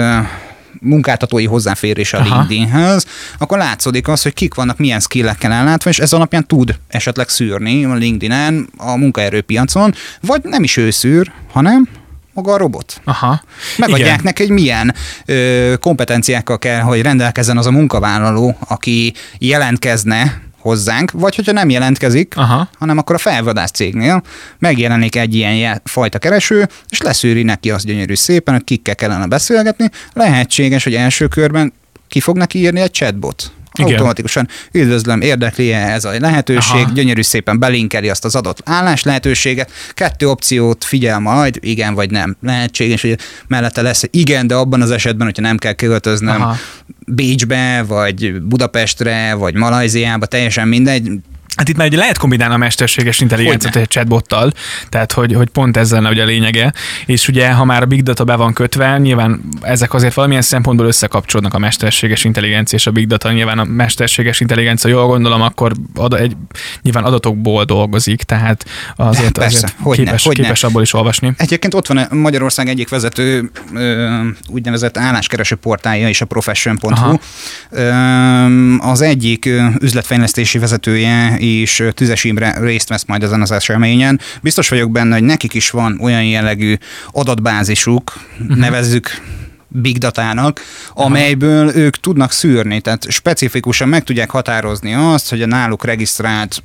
munkáltatói 0.79 1.45
hozzáférés 1.45 2.13
a. 2.13 2.21
LinkedInhez, 2.21 3.05
akkor 3.37 3.57
látszódik 3.57 4.07
az, 4.07 4.21
hogy 4.21 4.33
kik 4.33 4.53
vannak 4.53 4.77
milyen 4.77 4.99
skillekkel 4.99 5.51
ellátva, 5.51 5.89
és 5.89 5.99
ez 5.99 6.13
alapján 6.13 6.47
tud 6.47 6.75
esetleg 6.87 7.29
szűrni 7.29 7.85
a 7.85 7.93
LinkedIn-en, 7.93 8.69
a 8.77 8.95
munkaerőpiacon, 8.95 9.93
vagy 10.21 10.41
nem 10.43 10.63
is 10.63 10.77
ő 10.77 10.89
szűr, 10.89 11.31
hanem 11.51 11.87
maga 12.33 12.53
a 12.53 12.57
robot. 12.57 13.01
Aha. 13.03 13.41
Megadják 13.77 14.09
Igen. 14.09 14.19
neki, 14.23 14.41
hogy 14.41 14.51
milyen 14.51 14.95
ö, 15.25 15.73
kompetenciákkal 15.79 16.57
kell, 16.57 16.79
hogy 16.79 17.01
rendelkezzen 17.01 17.57
az 17.57 17.65
a 17.65 17.71
munkavállaló, 17.71 18.57
aki 18.67 19.13
jelentkezne 19.37 20.41
hozzánk, 20.61 21.11
vagy 21.11 21.35
hogyha 21.35 21.51
nem 21.51 21.69
jelentkezik, 21.69 22.37
Aha. 22.37 22.69
hanem 22.79 22.97
akkor 22.97 23.15
a 23.15 23.17
felvadász 23.17 23.71
cégnél 23.71 24.23
megjelenik 24.59 25.15
egy 25.15 25.35
ilyen 25.35 25.81
fajta 25.83 26.19
kereső, 26.19 26.67
és 26.89 27.01
leszűri 27.01 27.43
neki 27.43 27.71
azt 27.71 27.85
gyönyörű 27.85 28.15
szépen, 28.15 28.53
hogy 28.53 28.63
kikkel 28.63 28.95
kellene 28.95 29.27
beszélgetni. 29.27 29.89
Lehetséges, 30.13 30.83
hogy 30.83 30.95
első 30.95 31.27
körben 31.27 31.73
ki 32.07 32.19
fog 32.19 32.37
neki 32.37 32.59
írni 32.59 32.79
egy 32.79 32.91
chatbot. 32.91 33.51
Igen. 33.79 33.91
automatikusan 33.91 34.47
üdvözlöm, 34.71 35.21
érdekli 35.21 35.71
-e 35.71 35.91
ez 35.91 36.05
a 36.05 36.11
lehetőség, 36.19 36.81
Aha. 36.81 36.91
gyönyörű 36.93 37.21
szépen 37.21 37.59
belinkeli 37.59 38.09
azt 38.09 38.25
az 38.25 38.35
adott 38.35 38.61
állás 38.65 39.03
lehetőséget, 39.03 39.71
kettő 39.93 40.29
opciót 40.29 40.83
figyel 40.83 41.19
majd, 41.19 41.57
igen 41.59 41.93
vagy 41.93 42.11
nem. 42.11 42.37
Lehetséges, 42.41 43.01
hogy 43.01 43.17
mellette 43.47 43.81
lesz 43.81 44.03
igen, 44.09 44.47
de 44.47 44.55
abban 44.55 44.81
az 44.81 44.91
esetben, 44.91 45.25
hogyha 45.25 45.41
nem 45.41 45.57
kell 45.57 45.73
költöznöm 45.73 46.41
Aha. 46.41 46.55
Bécsbe, 47.05 47.83
vagy 47.87 48.41
Budapestre, 48.41 49.33
vagy 49.33 49.53
Malajziába, 49.53 50.25
teljesen 50.25 50.67
mindegy, 50.67 51.11
Hát 51.61 51.69
itt 51.69 51.77
már 51.77 51.87
ugye 51.87 51.97
lehet 51.97 52.17
kombinálni 52.17 52.53
a 52.53 52.57
mesterséges 52.57 53.19
intelligenciát 53.19 53.75
egy 53.75 53.87
chatbottal, 53.87 54.51
tehát 54.89 55.11
hogy, 55.11 55.33
hogy 55.33 55.49
pont 55.49 55.77
ez 55.77 55.91
lenne 55.91 56.09
ugye 56.09 56.21
a 56.21 56.25
lényege, 56.25 56.73
és 57.05 57.27
ugye 57.27 57.51
ha 57.51 57.65
már 57.65 57.81
a 57.81 57.85
big 57.85 58.03
data 58.03 58.23
be 58.23 58.35
van 58.35 58.53
kötve, 58.53 58.97
nyilván 58.97 59.41
ezek 59.61 59.93
azért 59.93 60.13
valamilyen 60.13 60.41
szempontból 60.41 60.85
összekapcsolódnak 60.87 61.53
a 61.53 61.57
mesterséges 61.57 62.23
intelligencia 62.23 62.77
és 62.77 62.87
a 62.87 62.91
big 62.91 63.07
data, 63.07 63.31
nyilván 63.31 63.59
a 63.59 63.63
mesterséges 63.63 64.39
intelligencia, 64.39 64.89
jól 64.89 65.07
gondolom, 65.07 65.41
akkor 65.41 65.71
ad, 65.95 66.13
egy, 66.13 66.35
nyilván 66.81 67.03
adatokból 67.03 67.63
dolgozik, 67.63 68.23
tehát 68.23 68.65
azért, 68.95 69.37
Persze, 69.37 69.57
azért 69.57 69.75
hogy 69.79 69.97
képes, 69.97 70.23
ne, 70.23 70.33
képes 70.33 70.63
abból 70.63 70.81
is 70.81 70.93
olvasni. 70.93 71.33
Egyébként 71.37 71.73
ott 71.73 71.87
van 71.87 72.07
Magyarország 72.11 72.67
egyik 72.67 72.89
vezető 72.89 73.51
úgynevezett 74.47 74.97
álláskereső 74.97 75.55
portálja 75.55 76.09
is 76.09 76.21
a 76.21 76.25
profession.hu. 76.25 77.17
Az 78.79 79.01
egyik 79.01 79.49
üzletfejlesztési 79.79 80.57
vezetője 80.57 81.35
és 81.59 81.83
Tüzes 81.93 82.23
Imre 82.23 82.57
részt 82.59 82.89
vesz 82.89 83.05
majd 83.05 83.23
ezen 83.23 83.41
az 83.41 83.51
eseményen. 83.51 84.19
Biztos 84.41 84.69
vagyok 84.69 84.91
benne, 84.91 85.13
hogy 85.13 85.23
nekik 85.23 85.53
is 85.53 85.69
van 85.69 85.99
olyan 86.01 86.23
jellegű 86.23 86.75
adatbázisuk, 87.11 88.13
uh-huh. 88.39 88.57
nevezzük 88.57 89.09
big 89.67 89.97
datának, 89.97 90.61
amelyből 90.93 91.67
Aha. 91.67 91.77
ők 91.77 91.97
tudnak 91.97 92.31
szűrni, 92.31 92.81
tehát 92.81 93.11
specifikusan 93.11 93.89
meg 93.89 94.03
tudják 94.03 94.29
határozni 94.29 94.93
azt, 94.93 95.29
hogy 95.29 95.41
a 95.41 95.45
náluk 95.45 95.85
regisztrált 95.85 96.63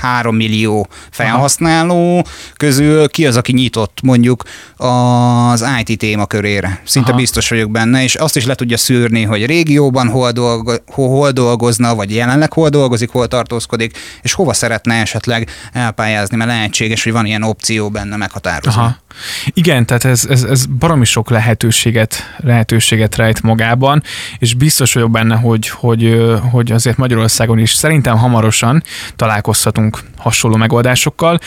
3 0.00 0.36
millió 0.36 0.88
felhasználó 1.10 2.12
Aha. 2.12 2.24
közül 2.56 3.08
ki 3.08 3.26
az, 3.26 3.36
aki 3.36 3.52
nyitott 3.52 3.98
mondjuk 4.02 4.42
az 4.76 5.64
IT 5.84 5.98
témakörére. 5.98 6.80
Szinte 6.84 7.08
Aha. 7.08 7.18
biztos 7.18 7.48
vagyok 7.48 7.70
benne, 7.70 8.02
és 8.02 8.14
azt 8.14 8.36
is 8.36 8.46
le 8.46 8.54
tudja 8.54 8.76
szűrni, 8.76 9.22
hogy 9.22 9.46
régióban 9.46 10.08
hol, 10.08 10.30
dolgo, 10.30 10.72
hol 10.86 11.30
dolgozna, 11.30 11.94
vagy 11.94 12.14
jelenleg 12.14 12.52
hol 12.52 12.68
dolgozik, 12.68 13.10
hol 13.10 13.28
tartózkodik, 13.28 13.98
és 14.22 14.32
hova 14.32 14.52
szeretne 14.52 14.94
esetleg 14.94 15.50
elpályázni, 15.72 16.36
mert 16.36 16.50
lehetséges, 16.50 17.02
hogy 17.02 17.12
van 17.12 17.26
ilyen 17.26 17.42
opció 17.42 17.90
benne 17.90 18.16
meghatározni. 18.16 18.80
Aha. 18.80 19.04
Igen, 19.46 19.86
tehát 19.86 20.04
ez, 20.04 20.26
ez, 20.28 20.42
ez 20.42 20.66
baromi 20.66 21.04
sok 21.04 21.30
lehetőséget, 21.30 22.34
lehetőséget 22.36 23.16
rejt 23.16 23.42
magában, 23.42 24.02
és 24.38 24.54
biztos 24.54 24.92
vagyok 24.92 25.10
benne, 25.10 25.36
hogy, 25.36 25.68
hogy, 25.68 26.30
hogy 26.50 26.72
azért 26.72 26.96
Magyarországon 26.96 27.58
is 27.58 27.72
szerintem 27.72 28.16
hamarosan 28.16 28.82
találkozhatunk 29.16 29.98
hasonló 30.16 30.56
megoldásokkal. 30.56 31.38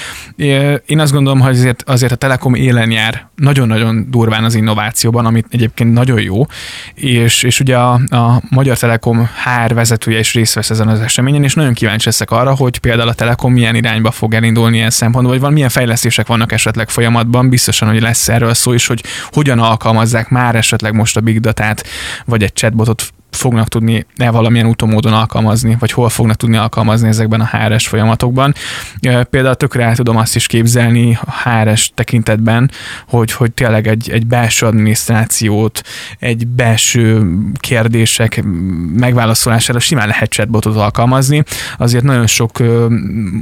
Én 0.85 0.99
azt 0.99 1.11
gondolom, 1.11 1.39
hogy 1.39 1.55
azért, 1.55 1.83
azért 1.85 2.11
a 2.11 2.15
Telekom 2.15 2.53
élen 2.53 2.91
jár 2.91 3.27
nagyon-nagyon 3.35 4.07
durván 4.09 4.43
az 4.43 4.55
innovációban, 4.55 5.25
amit 5.25 5.45
egyébként 5.49 5.93
nagyon 5.93 6.21
jó, 6.21 6.45
és, 6.93 7.43
és 7.43 7.59
ugye 7.59 7.77
a, 7.77 7.93
a 8.09 8.41
Magyar 8.49 8.77
Telekom 8.77 9.29
HR 9.43 9.73
vezetője 9.73 10.19
is 10.19 10.33
részt 10.33 10.53
vesz 10.53 10.69
ezen 10.69 10.87
az 10.87 10.99
eseményen, 10.99 11.43
és 11.43 11.53
nagyon 11.53 11.73
kíváncsi 11.73 12.05
leszek 12.05 12.31
arra, 12.31 12.55
hogy 12.55 12.77
például 12.77 13.09
a 13.09 13.13
Telekom 13.13 13.53
milyen 13.53 13.75
irányba 13.75 14.11
fog 14.11 14.33
elindulni 14.33 14.77
ilyen 14.77 14.89
szempontból, 14.89 15.33
vagy 15.33 15.41
van, 15.41 15.53
milyen 15.53 15.69
fejlesztések 15.69 16.27
vannak 16.27 16.51
esetleg 16.51 16.89
folyamatban, 16.89 17.49
biztosan, 17.59 17.87
hogy 17.87 18.01
lesz 18.01 18.27
erről 18.29 18.53
szó 18.53 18.73
is, 18.73 18.87
hogy 18.87 19.03
hogyan 19.31 19.59
alkalmazzák 19.59 20.29
már 20.29 20.55
esetleg 20.55 20.93
most 20.93 21.17
a 21.17 21.21
big 21.21 21.39
datát, 21.39 21.87
vagy 22.25 22.43
egy 22.43 22.53
chatbotot 22.53 23.13
fognak 23.31 23.67
tudni 23.67 24.05
e 24.17 24.29
valamilyen 24.29 24.65
utomódon 24.65 25.13
alkalmazni, 25.13 25.75
vagy 25.79 25.91
hol 25.91 26.09
fognak 26.09 26.35
tudni 26.35 26.57
alkalmazni 26.57 27.07
ezekben 27.07 27.41
a 27.41 27.49
HRS 27.57 27.87
folyamatokban. 27.87 28.53
Például 29.29 29.55
tökre 29.55 29.83
el 29.83 29.95
tudom 29.95 30.17
azt 30.17 30.35
is 30.35 30.47
képzelni 30.47 31.19
a 31.21 31.49
HRS 31.49 31.91
tekintetben, 31.93 32.71
hogy, 33.07 33.31
hogy 33.31 33.51
tényleg 33.51 33.87
egy, 33.87 34.09
egy 34.11 34.25
belső 34.25 34.65
adminisztrációt, 34.65 35.81
egy 36.19 36.47
belső 36.47 37.33
kérdések 37.59 38.43
megválaszolására 38.95 39.79
simán 39.79 40.07
lehet 40.07 40.29
chatbotot 40.29 40.75
alkalmazni. 40.75 41.43
Azért 41.77 42.03
nagyon 42.03 42.27
sok 42.27 42.57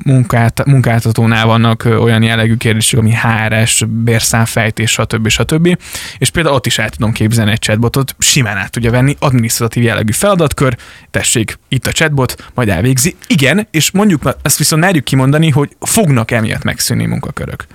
munkát, 0.03 0.65
munkáltatónál 0.65 1.45
vannak 1.45 1.87
olyan 1.99 2.23
jellegű 2.23 2.55
kérdések, 2.55 2.99
ami 2.99 3.13
HRS, 3.13 3.83
bérszámfejtés, 3.87 4.91
stb. 4.91 5.27
stb. 5.27 5.77
És 6.17 6.29
például 6.29 6.55
ott 6.55 6.65
is 6.65 6.79
el 6.79 6.89
tudom 6.89 7.11
képzelni 7.11 7.51
egy 7.51 7.59
chatbotot, 7.59 8.15
simán 8.19 8.57
át 8.57 8.71
tudja 8.71 8.91
venni 8.91 9.15
adminisztratív 9.19 9.76
operatív 9.77 9.83
jellegű 9.83 10.11
feladatkör, 10.11 10.77
tessék, 11.11 11.59
itt 11.69 11.87
a 11.87 11.91
chatbot, 11.91 12.35
majd 12.53 12.69
elvégzi. 12.69 13.15
Igen, 13.27 13.67
és 13.71 13.91
mondjuk 13.91 14.35
ezt 14.41 14.57
viszont 14.57 14.81
merjük 14.81 15.03
kimondani, 15.03 15.49
hogy 15.49 15.75
fognak 15.79 16.31
emiatt 16.31 16.63
megszűnni 16.63 17.05
munkakörök. 17.05 17.65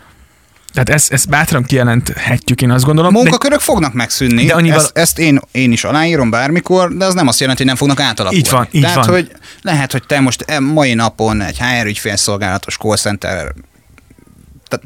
Tehát 0.72 0.88
ezt, 0.88 1.12
ezt 1.12 1.28
bátran 1.28 1.62
kijelenthetjük, 1.62 2.62
én 2.62 2.70
azt 2.70 2.84
gondolom. 2.84 3.12
Munkakörök 3.12 3.58
de, 3.58 3.64
fognak 3.64 3.92
megszűnni, 3.92 4.44
de 4.44 4.54
annyival... 4.54 4.78
ezt, 4.78 4.96
ezt 4.96 5.18
én, 5.18 5.40
én 5.52 5.72
is 5.72 5.84
aláírom 5.84 6.30
bármikor, 6.30 6.96
de 6.96 7.04
az 7.04 7.14
nem 7.14 7.28
azt 7.28 7.40
jelenti, 7.40 7.62
hogy 7.62 7.70
nem 7.70 7.80
fognak 7.80 8.00
átalakulni. 8.00 8.44
Így 8.44 8.50
van, 8.50 8.68
így 8.70 8.80
Tehát, 8.80 8.96
van. 8.96 9.14
hogy 9.14 9.32
lehet, 9.62 9.92
hogy 9.92 10.02
te 10.06 10.20
most 10.20 10.60
mai 10.60 10.94
napon 10.94 11.40
egy 11.40 11.58
HR 11.58 11.86
ügyfélszolgálatos 11.86 12.76
call 12.76 12.96
center 12.96 13.52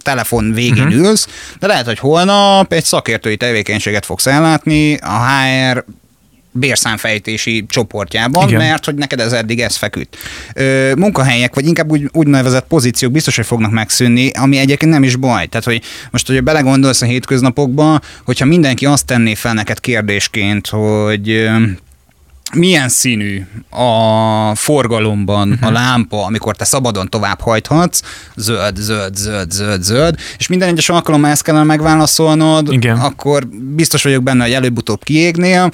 telefon 0.03 0.53
végén 0.53 0.87
uh-huh. 0.87 1.03
ülsz, 1.03 1.29
de 1.59 1.67
lehet, 1.67 1.87
hogy 1.87 1.99
holnap 1.99 2.73
egy 2.73 2.85
szakértői 2.85 3.37
tevékenységet 3.37 4.05
fogsz 4.05 4.27
ellátni, 4.27 4.95
a 4.95 5.27
HR 5.29 5.85
bérszámfejtési 6.57 7.67
csoportjában, 7.69 8.49
Igen. 8.49 8.61
mert 8.61 8.85
hogy 8.85 8.95
neked 8.95 9.21
ez 9.21 9.33
eddig 9.33 9.61
ez 9.61 9.77
feküdt. 9.77 10.17
Ö, 10.55 10.93
munkahelyek, 10.97 11.55
vagy 11.55 11.67
inkább 11.67 11.91
úgy, 11.91 12.09
úgynevezett 12.13 12.67
pozíciók 12.67 13.13
biztos, 13.13 13.37
hogy 13.37 13.47
fognak 13.47 13.71
megszűnni, 13.71 14.31
ami 14.31 14.59
egyébként 14.59 14.93
nem 14.93 15.03
is 15.03 15.17
baj. 15.17 15.47
Tehát, 15.47 15.65
hogy 15.65 15.83
most, 16.11 16.27
hogy 16.27 16.43
belegondolsz 16.43 17.03
a 17.03 17.07
hétköznapokba, 17.07 18.01
hogyha 18.25 18.45
mindenki 18.45 18.87
azt 18.87 19.07
tenné 19.07 19.35
fel 19.35 19.55
neked 19.55 19.81
kérdésként, 19.81 20.67
hogy 20.67 21.49
milyen 22.55 22.89
színű 22.89 23.47
a 23.71 24.55
forgalomban 24.55 25.51
uh-huh. 25.51 25.69
a 25.69 25.73
lámpa, 25.73 26.25
amikor 26.25 26.57
te 26.57 26.65
szabadon 26.65 27.09
tovább 27.09 27.41
hajthatsz, 27.41 28.03
zöld, 28.37 28.77
zöld, 28.77 29.17
zöld, 29.17 29.51
zöld, 29.51 29.83
zöld, 29.83 30.15
és 30.39 30.47
minden 30.47 30.69
egyes 30.69 30.89
alkalommal 30.89 31.31
ezt 31.31 31.43
kellene 31.43 31.65
megválaszolnod, 31.65 32.73
Igen. 32.73 32.97
akkor 32.97 33.47
biztos 33.75 34.03
vagyok 34.03 34.23
benne, 34.23 34.43
hogy 34.45 34.53
előbb-utóbb 34.53 35.05
kiégnél, 35.05 35.71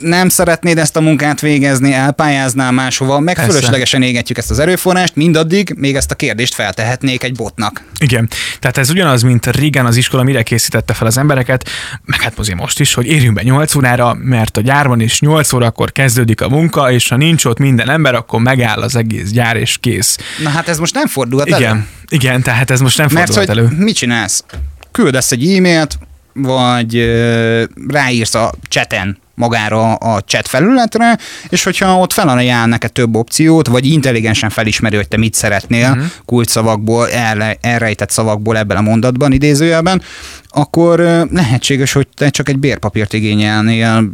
nem 0.00 0.28
szeretnéd 0.28 0.78
ezt 0.78 0.96
a 0.96 1.00
munkát 1.00 1.40
végezni, 1.40 1.92
elpályáznál 1.92 2.72
máshova, 2.72 3.20
meg 3.20 3.34
Persze. 3.34 3.50
fölöslegesen 3.50 4.02
égetjük 4.02 4.38
ezt 4.38 4.50
az 4.50 4.58
erőforrást, 4.58 5.16
mindaddig 5.16 5.74
még 5.76 5.96
ezt 5.96 6.10
a 6.10 6.14
kérdést 6.14 6.54
feltehetnék 6.54 7.22
egy 7.22 7.34
botnak. 7.34 7.84
Igen, 7.98 8.28
tehát 8.58 8.78
ez 8.78 8.90
ugyanaz, 8.90 9.22
mint 9.22 9.46
régen 9.46 9.86
az 9.86 9.96
iskola 9.96 10.22
mire 10.22 10.42
készítette 10.42 10.92
fel 10.94 11.06
az 11.06 11.18
embereket, 11.18 11.68
meg 12.04 12.20
hát 12.20 12.38
azért 12.38 12.58
most 12.58 12.80
is, 12.80 12.94
hogy 12.94 13.06
érjünk 13.06 13.34
be 13.34 13.42
8 13.42 13.74
órára, 13.74 14.16
mert 14.22 14.56
a 14.56 14.60
gyárban 14.60 15.00
is 15.00 15.20
8 15.20 15.52
órakor 15.52 15.92
kezdődik 15.92 16.40
a 16.40 16.48
munka, 16.48 16.92
és 16.92 17.08
ha 17.08 17.16
nincs 17.16 17.44
ott 17.44 17.58
minden 17.58 17.90
ember, 17.90 18.14
akkor 18.14 18.40
megáll 18.40 18.80
az 18.80 18.96
egész 18.96 19.30
gyár, 19.30 19.56
és 19.56 19.76
kész. 19.80 20.18
Na 20.42 20.48
hát 20.48 20.68
ez 20.68 20.78
most 20.78 20.94
nem 20.94 21.06
fordulhat 21.06 21.48
elő. 21.50 21.60
Igen, 21.60 21.86
igen, 22.08 22.42
tehát 22.42 22.70
ez 22.70 22.80
most 22.80 22.98
nem 22.98 23.08
Mert 23.12 23.26
fordulhat 23.26 23.56
hogy 23.56 23.72
elő. 23.74 23.84
mit 23.84 23.94
csinálsz? 23.94 24.44
Küldesz 24.90 25.32
egy 25.32 25.56
e-mailt, 25.56 25.98
vagy 26.32 26.96
ö, 26.96 27.64
ráírsz 27.88 28.34
a 28.34 28.52
chaten 28.68 29.18
magára 29.40 29.94
a 29.94 30.20
chat 30.20 30.48
felületre, 30.48 31.18
és 31.48 31.62
hogyha 31.62 31.98
ott 31.98 32.12
felajánl 32.12 32.68
neked 32.68 32.92
több 32.92 33.16
opciót, 33.16 33.66
vagy 33.66 33.86
intelligensen 33.86 34.50
felismeri, 34.50 34.96
hogy 34.96 35.08
te 35.08 35.16
mit 35.16 35.34
szeretnél 35.34 35.90
uh-huh. 35.90 36.04
kulcsszavakból, 36.24 37.10
elre, 37.10 37.56
elrejtett 37.60 38.10
szavakból 38.10 38.56
ebben 38.56 38.76
a 38.76 38.80
mondatban, 38.80 39.32
idézőjelben, 39.32 40.02
akkor 40.48 40.98
lehetséges, 41.30 41.92
hogy 41.92 42.08
te 42.14 42.30
csak 42.30 42.48
egy 42.48 42.58
bérpapírt 42.58 43.12
igényelnél 43.12 44.12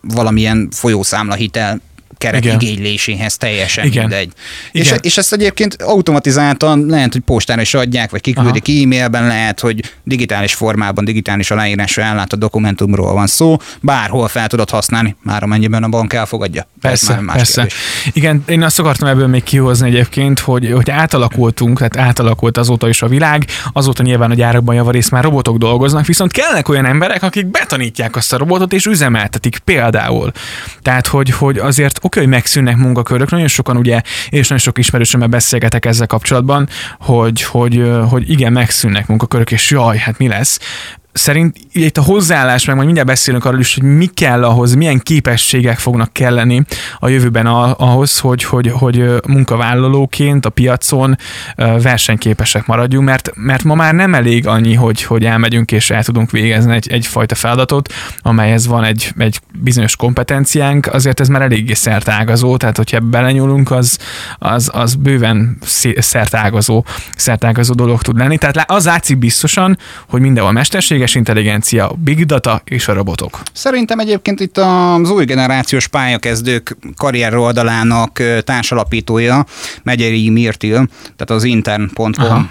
valamilyen 0.00 0.68
folyószámla 0.70 1.34
hitel 1.34 1.80
keret 2.20 2.44
Igen. 2.44 2.60
igényléséhez 2.60 3.36
teljesen 3.36 3.84
Igen. 3.84 4.00
mindegy. 4.00 4.32
És, 4.72 4.86
Igen. 4.86 4.98
és 5.02 5.16
ezt 5.16 5.32
egyébként 5.32 5.82
automatizáltan 5.82 6.86
lehet, 6.86 7.12
hogy 7.12 7.22
postára 7.22 7.60
is 7.60 7.74
adják, 7.74 8.10
vagy 8.10 8.20
kiküldik 8.20 8.68
e-mailben, 8.68 9.26
lehet, 9.26 9.60
hogy 9.60 9.92
digitális 10.04 10.54
formában, 10.54 11.04
digitális 11.04 11.50
aláírásra 11.50 12.24
a 12.28 12.36
dokumentumról 12.36 13.12
van 13.12 13.26
szó, 13.26 13.56
bárhol 13.80 14.28
fel 14.28 14.46
tudod 14.46 14.70
használni, 14.70 15.16
már 15.22 15.42
amennyiben 15.42 15.82
a 15.82 15.88
bank 15.88 16.12
elfogadja. 16.12 16.68
Persze, 16.80 17.12
már 17.12 17.22
más 17.22 17.36
persze. 17.36 17.60
kérdés. 17.60 17.78
Igen, 18.12 18.44
én 18.46 18.62
azt 18.62 18.78
akartam 18.78 19.08
ebből 19.08 19.26
még 19.26 19.42
kihozni 19.42 19.88
egyébként, 19.88 20.38
hogy, 20.38 20.72
hogy 20.72 20.90
átalakultunk, 20.90 21.78
tehát 21.78 22.08
átalakult 22.08 22.56
azóta 22.56 22.88
is 22.88 23.02
a 23.02 23.08
világ, 23.08 23.46
azóta 23.72 24.02
nyilván 24.02 24.30
a 24.30 24.34
gyárakban 24.34 24.74
javarészt 24.74 25.10
már 25.10 25.24
robotok 25.24 25.56
dolgoznak, 25.56 26.06
viszont 26.06 26.32
kellnek 26.32 26.68
olyan 26.68 26.86
emberek, 26.86 27.22
akik 27.22 27.46
betanítják 27.46 28.16
azt 28.16 28.32
a 28.32 28.36
robotot 28.36 28.72
és 28.72 28.86
üzemeltetik 28.86 29.58
például. 29.58 30.32
Tehát, 30.82 31.06
hogy, 31.06 31.30
hogy 31.30 31.58
azért 31.58 31.98
oké, 32.10 32.20
hogy 32.20 32.28
megszűnnek 32.28 32.76
munkakörök, 32.76 33.30
nagyon 33.30 33.48
sokan 33.48 33.76
ugye, 33.76 34.00
és 34.28 34.48
nagyon 34.48 34.58
sok 34.58 34.78
ismerősömmel 34.78 35.28
beszélgetek 35.28 35.84
ezzel 35.86 36.06
kapcsolatban, 36.06 36.68
hogy, 36.98 37.42
hogy, 37.42 37.90
hogy 38.08 38.30
igen, 38.30 38.52
megszűnnek 38.52 39.06
munkakörök, 39.06 39.50
és 39.50 39.70
jaj, 39.70 39.98
hát 39.98 40.18
mi 40.18 40.28
lesz? 40.28 40.58
Szerint 41.12 41.56
itt 41.72 41.96
a 41.96 42.02
hozzáállás, 42.02 42.64
meg 42.64 42.74
majd 42.74 42.86
mindjárt 42.86 43.10
beszélünk 43.10 43.44
arról 43.44 43.60
is, 43.60 43.74
hogy 43.74 43.82
mi 43.82 44.06
kell 44.06 44.44
ahhoz, 44.44 44.74
milyen 44.74 44.98
képességek 44.98 45.78
fognak 45.78 46.12
kelleni 46.12 46.64
a 46.98 47.08
jövőben 47.08 47.46
ahhoz, 47.46 48.18
hogy, 48.18 48.44
hogy, 48.44 48.70
hogy 48.70 49.04
munkavállalóként 49.26 50.46
a 50.46 50.50
piacon 50.50 51.18
versenyképesek 51.56 52.66
maradjunk, 52.66 53.06
mert, 53.06 53.30
mert 53.34 53.64
ma 53.64 53.74
már 53.74 53.94
nem 53.94 54.14
elég 54.14 54.46
annyi, 54.46 54.74
hogy, 54.74 55.02
hogy 55.02 55.24
elmegyünk 55.24 55.72
és 55.72 55.90
el 55.90 56.04
tudunk 56.04 56.30
végezni 56.30 56.74
egy, 56.74 56.88
egyfajta 56.90 57.34
feladatot, 57.34 57.92
amelyhez 58.18 58.66
van 58.66 58.84
egy, 58.84 59.12
egy 59.18 59.40
bizonyos 59.52 59.96
kompetenciánk, 59.96 60.86
azért 60.86 61.20
ez 61.20 61.28
már 61.28 61.42
eléggé 61.42 61.72
szertágazó, 61.72 62.56
tehát 62.56 62.76
hogyha 62.76 63.00
belenyúlunk, 63.00 63.70
az, 63.70 63.98
az, 64.38 64.70
az 64.72 64.94
bőven 64.94 65.58
szertágazó, 65.96 66.84
szertágazó 67.16 67.74
dolog 67.74 68.02
tud 68.02 68.18
lenni. 68.18 68.38
Tehát 68.38 68.70
az 68.70 68.84
látszik 68.84 69.18
biztosan, 69.18 69.78
hogy 70.08 70.20
mindenhol 70.20 70.52
mesterséges 71.00 71.14
intelligencia, 71.14 71.92
big 72.04 72.24
data 72.26 72.62
és 72.64 72.88
a 72.88 72.92
robotok. 72.92 73.40
Szerintem 73.52 73.98
egyébként 73.98 74.40
itt 74.40 74.58
az 74.58 75.10
új 75.10 75.24
generációs 75.24 75.88
pályakezdők 75.88 76.76
karrier 76.96 77.34
oldalának 77.34 78.22
társalapítója, 78.44 79.44
Megyeri 79.82 80.30
Mirtil, 80.30 80.88
tehát 81.16 81.30
az 81.30 81.44
intern.com 81.44 82.12
Aha. 82.12 82.48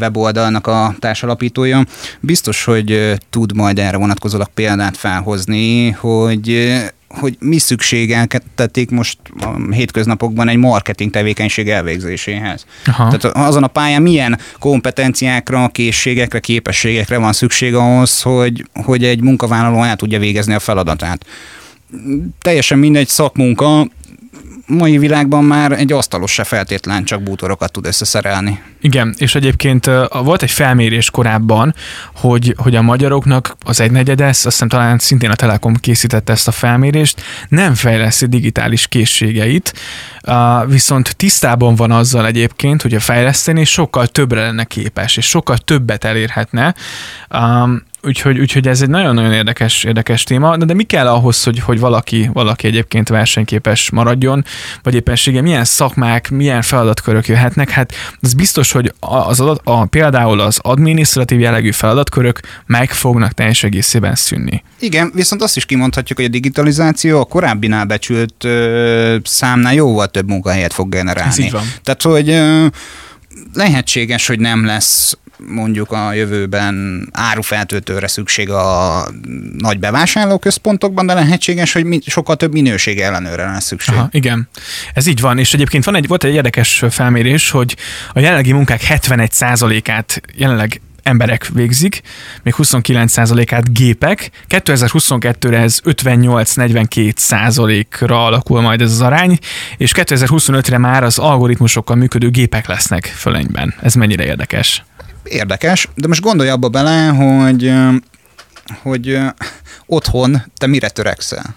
weboldalnak 0.00 0.66
a 0.66 0.94
társalapítója, 0.98 1.84
biztos, 2.20 2.64
hogy 2.64 3.14
tud 3.30 3.54
majd 3.54 3.78
erre 3.78 3.96
vonatkozólag 3.96 4.48
példát 4.54 4.96
felhozni, 4.96 5.90
hogy 5.90 6.76
hogy 7.08 7.36
mi 7.40 7.58
szükségeltették 7.58 8.90
most 8.90 9.18
a 9.40 9.72
hétköznapokban 9.72 10.48
egy 10.48 10.56
marketing 10.56 11.10
tevékenység 11.10 11.68
elvégzéséhez. 11.68 12.66
Aha. 12.86 13.16
Tehát 13.16 13.36
azon 13.36 13.62
a 13.62 13.66
pályán 13.66 14.02
milyen 14.02 14.38
kompetenciákra, 14.58 15.68
készségekre, 15.68 16.40
képességekre 16.40 17.18
van 17.18 17.32
szükség 17.32 17.74
ahhoz, 17.74 18.22
hogy, 18.22 18.66
hogy 18.84 19.04
egy 19.04 19.20
munkavállaló 19.20 19.82
el 19.82 19.96
tudja 19.96 20.18
végezni 20.18 20.54
a 20.54 20.58
feladatát. 20.58 21.26
Teljesen 22.42 22.78
mindegy 22.78 23.08
szakmunka, 23.08 23.88
mai 24.68 24.98
világban 24.98 25.44
már 25.44 25.72
egy 25.72 25.92
asztalos 25.92 26.32
se 26.32 26.44
feltétlen 26.44 27.04
csak 27.04 27.22
bútorokat 27.22 27.72
tud 27.72 27.86
összeszerelni. 27.86 28.62
Igen, 28.80 29.14
és 29.18 29.34
egyébként 29.34 29.90
volt 30.22 30.42
egy 30.42 30.50
felmérés 30.50 31.10
korábban, 31.10 31.74
hogy, 32.14 32.54
hogy 32.56 32.76
a 32.76 32.82
magyaroknak 32.82 33.56
az 33.64 33.80
egynegyede, 33.80 34.26
azt 34.26 34.42
hiszem 34.42 34.68
talán 34.68 34.98
szintén 34.98 35.30
a 35.30 35.34
Telekom 35.34 35.74
készítette 35.74 36.32
ezt 36.32 36.48
a 36.48 36.52
felmérést, 36.52 37.22
nem 37.48 37.74
fejleszi 37.74 38.26
digitális 38.26 38.86
készségeit, 38.86 39.72
viszont 40.66 41.16
tisztában 41.16 41.74
van 41.74 41.90
azzal 41.90 42.26
egyébként, 42.26 42.82
hogy 42.82 42.94
a 42.94 43.00
fejleszteni 43.00 43.64
sokkal 43.64 44.06
többre 44.06 44.40
lenne 44.40 44.64
képes, 44.64 45.16
és 45.16 45.26
sokkal 45.26 45.58
többet 45.58 46.04
elérhetne. 46.04 46.74
Úgyhogy, 48.02 48.38
úgyhogy 48.38 48.68
ez 48.68 48.82
egy 48.82 48.88
nagyon-nagyon 48.88 49.32
érdekes, 49.32 49.84
érdekes 49.84 50.22
téma, 50.22 50.56
de, 50.56 50.64
de 50.64 50.74
mi 50.74 50.82
kell 50.82 51.08
ahhoz, 51.08 51.42
hogy, 51.42 51.58
hogy 51.58 51.80
valaki, 51.80 52.30
valaki 52.32 52.66
egyébként 52.66 53.08
versenyképes 53.08 53.90
maradjon, 53.90 54.44
vagy 54.82 54.94
éppenséggel 54.94 55.42
milyen 55.42 55.64
szakmák, 55.64 56.30
milyen 56.30 56.62
feladatkörök 56.62 57.26
jöhetnek? 57.26 57.70
Hát 57.70 57.92
az 58.20 58.34
biztos, 58.34 58.72
hogy 58.72 58.92
az 59.00 59.40
adat, 59.40 59.60
a, 59.64 59.84
például 59.84 60.40
az 60.40 60.58
adminisztratív 60.62 61.40
jellegű 61.40 61.70
feladatkörök 61.70 62.40
meg 62.66 62.90
fognak 62.90 63.32
teljes 63.32 63.62
egészében 63.64 64.14
szűnni. 64.14 64.62
Igen, 64.78 65.10
viszont 65.14 65.42
azt 65.42 65.56
is 65.56 65.64
kimondhatjuk, 65.64 66.18
hogy 66.18 66.26
a 66.26 66.30
digitalizáció 66.30 67.20
a 67.20 67.24
korábbinál 67.24 67.84
becsült 67.84 68.44
ö, 68.44 69.16
számnál 69.24 69.74
jóval 69.74 70.06
több 70.06 70.28
munkahelyet 70.28 70.72
fog 70.72 70.88
generálni. 70.88 71.30
Ez 71.30 71.38
így 71.38 71.50
van. 71.50 71.72
Tehát, 71.82 72.02
hogy 72.02 72.28
ö, 72.28 72.66
lehetséges, 73.54 74.26
hogy 74.26 74.38
nem 74.38 74.64
lesz 74.64 75.18
mondjuk 75.46 75.92
a 75.92 76.12
jövőben 76.12 77.08
árufeltöltőre 77.12 78.06
szükség 78.06 78.50
a 78.50 79.04
nagy 79.58 79.78
bevásárlóközpontokban, 79.78 81.06
de 81.06 81.14
lehetséges, 81.14 81.72
hogy 81.72 82.02
sokkal 82.06 82.36
több 82.36 82.52
minőség 82.52 83.00
ellenőre 83.00 83.50
lesz 83.50 83.64
szükség. 83.64 83.94
Aha, 83.94 84.08
igen, 84.10 84.48
ez 84.94 85.06
így 85.06 85.20
van, 85.20 85.38
és 85.38 85.54
egyébként 85.54 85.84
van 85.84 85.94
egy, 85.94 86.06
volt 86.06 86.24
egy 86.24 86.34
érdekes 86.34 86.84
felmérés, 86.90 87.50
hogy 87.50 87.76
a 88.12 88.18
jelenlegi 88.20 88.52
munkák 88.52 88.80
71%-át 88.88 90.20
jelenleg 90.34 90.80
emberek 91.08 91.48
végzik, 91.52 92.00
még 92.42 92.54
29%-át 92.56 93.72
gépek. 93.72 94.30
2022-re 94.48 95.58
ez 95.58 95.80
58-42 95.84 97.12
százalékra 97.16 98.24
alakul 98.24 98.60
majd 98.60 98.80
ez 98.80 98.90
az 98.90 99.00
arány, 99.00 99.38
és 99.76 99.92
2025-re 99.94 100.78
már 100.78 101.02
az 101.02 101.18
algoritmusokkal 101.18 101.96
működő 101.96 102.30
gépek 102.30 102.66
lesznek 102.66 103.04
fölényben. 103.04 103.74
Ez 103.82 103.94
mennyire 103.94 104.24
érdekes? 104.24 104.84
Érdekes, 105.24 105.88
de 105.94 106.08
most 106.08 106.20
gondolj 106.20 106.48
abba 106.48 106.68
bele, 106.68 107.06
hogy, 107.06 107.72
hogy 108.82 109.18
otthon 109.86 110.42
te 110.58 110.66
mire 110.66 110.88
törekszel? 110.88 111.56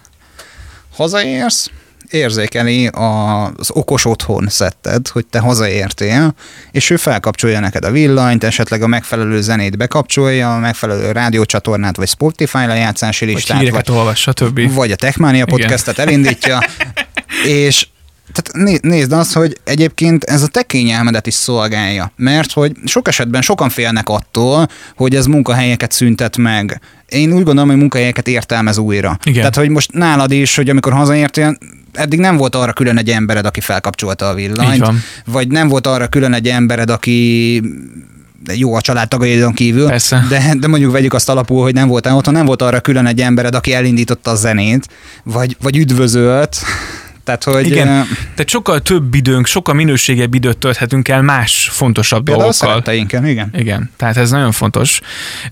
Hazaérsz, 0.96 1.70
érzékeli 2.12 2.86
az 2.86 3.70
okos 3.70 4.04
otthon 4.04 4.46
szetted, 4.48 5.08
hogy 5.08 5.26
te 5.26 5.38
hazaértél, 5.38 6.34
és 6.70 6.90
ő 6.90 6.96
felkapcsolja 6.96 7.60
neked 7.60 7.84
a 7.84 7.90
villanyt, 7.90 8.44
esetleg 8.44 8.82
a 8.82 8.86
megfelelő 8.86 9.40
zenét 9.40 9.76
bekapcsolja, 9.76 10.54
a 10.54 10.58
megfelelő 10.58 11.12
rádiócsatornát, 11.12 11.96
vagy 11.96 12.08
Spotify 12.08 12.66
lejátszási 12.66 13.24
listát, 13.24 13.58
vagy, 13.58 13.70
vagy, 13.70 13.90
olvas, 13.90 14.20
stb. 14.20 14.72
vagy 14.72 14.90
a 14.90 14.96
Techmania 14.96 15.44
podcastet 15.44 15.98
elindítja, 15.98 16.58
és 17.44 17.86
tehát 18.32 18.82
nézd 18.82 19.12
azt, 19.12 19.32
hogy 19.32 19.56
egyébként 19.64 20.24
ez 20.24 20.42
a 20.42 20.46
te 20.46 20.62
kényelmedet 20.62 21.26
is 21.26 21.34
szolgálja, 21.34 22.12
mert 22.16 22.52
hogy 22.52 22.72
sok 22.84 23.08
esetben 23.08 23.42
sokan 23.42 23.68
félnek 23.68 24.08
attól, 24.08 24.68
hogy 24.96 25.14
ez 25.14 25.26
munkahelyeket 25.26 25.92
szüntet 25.92 26.36
meg. 26.36 26.80
Én 27.08 27.32
úgy 27.32 27.42
gondolom, 27.42 27.68
hogy 27.68 27.78
munkahelyeket 27.78 28.28
értelmez 28.28 28.78
újra. 28.78 29.18
Igen. 29.24 29.38
Tehát, 29.38 29.56
hogy 29.56 29.68
most 29.68 29.92
nálad 29.92 30.30
is, 30.30 30.56
hogy 30.56 30.70
amikor 30.70 30.92
hazaértél, 30.92 31.58
eddig 31.92 32.18
nem 32.18 32.36
volt 32.36 32.54
arra 32.54 32.72
külön 32.72 32.98
egy 32.98 33.10
embered, 33.10 33.46
aki 33.46 33.60
felkapcsolta 33.60 34.28
a 34.28 34.34
villanyt, 34.34 34.86
vagy 35.26 35.48
nem 35.48 35.68
volt 35.68 35.86
arra 35.86 36.06
külön 36.06 36.32
egy 36.32 36.48
embered, 36.48 36.90
aki 36.90 37.62
jó 38.54 38.74
a 38.74 38.80
családtagjaidon 38.80 39.52
kívül, 39.52 39.86
Persze. 39.86 40.26
De, 40.28 40.54
de 40.58 40.66
mondjuk 40.66 40.92
vegyük 40.92 41.12
azt 41.12 41.28
alapul, 41.28 41.62
hogy 41.62 41.74
nem 41.74 41.88
voltál 41.88 42.16
otthon, 42.16 42.34
nem 42.34 42.46
volt 42.46 42.62
arra 42.62 42.80
külön 42.80 43.06
egy 43.06 43.20
embered, 43.20 43.54
aki 43.54 43.74
elindította 43.74 44.30
a 44.30 44.34
zenét, 44.34 44.88
vagy, 45.24 45.56
vagy 45.60 45.76
üdvözölt, 45.76 46.56
Tehát, 47.24 47.44
hogy... 47.44 47.66
Igen, 47.66 47.86
tehát 48.34 48.48
sokkal 48.48 48.80
több 48.80 49.14
időnk, 49.14 49.46
sokkal 49.46 49.74
minőségebb 49.74 50.34
időt 50.34 50.58
tölthetünk 50.58 51.08
el 51.08 51.22
más 51.22 51.68
fontosabb 51.72 52.24
Például 52.24 52.52
dolgokkal. 52.58 52.94
igen. 53.24 53.50
Igen, 53.56 53.90
tehát 53.96 54.16
ez 54.16 54.30
nagyon 54.30 54.52
fontos 54.52 55.00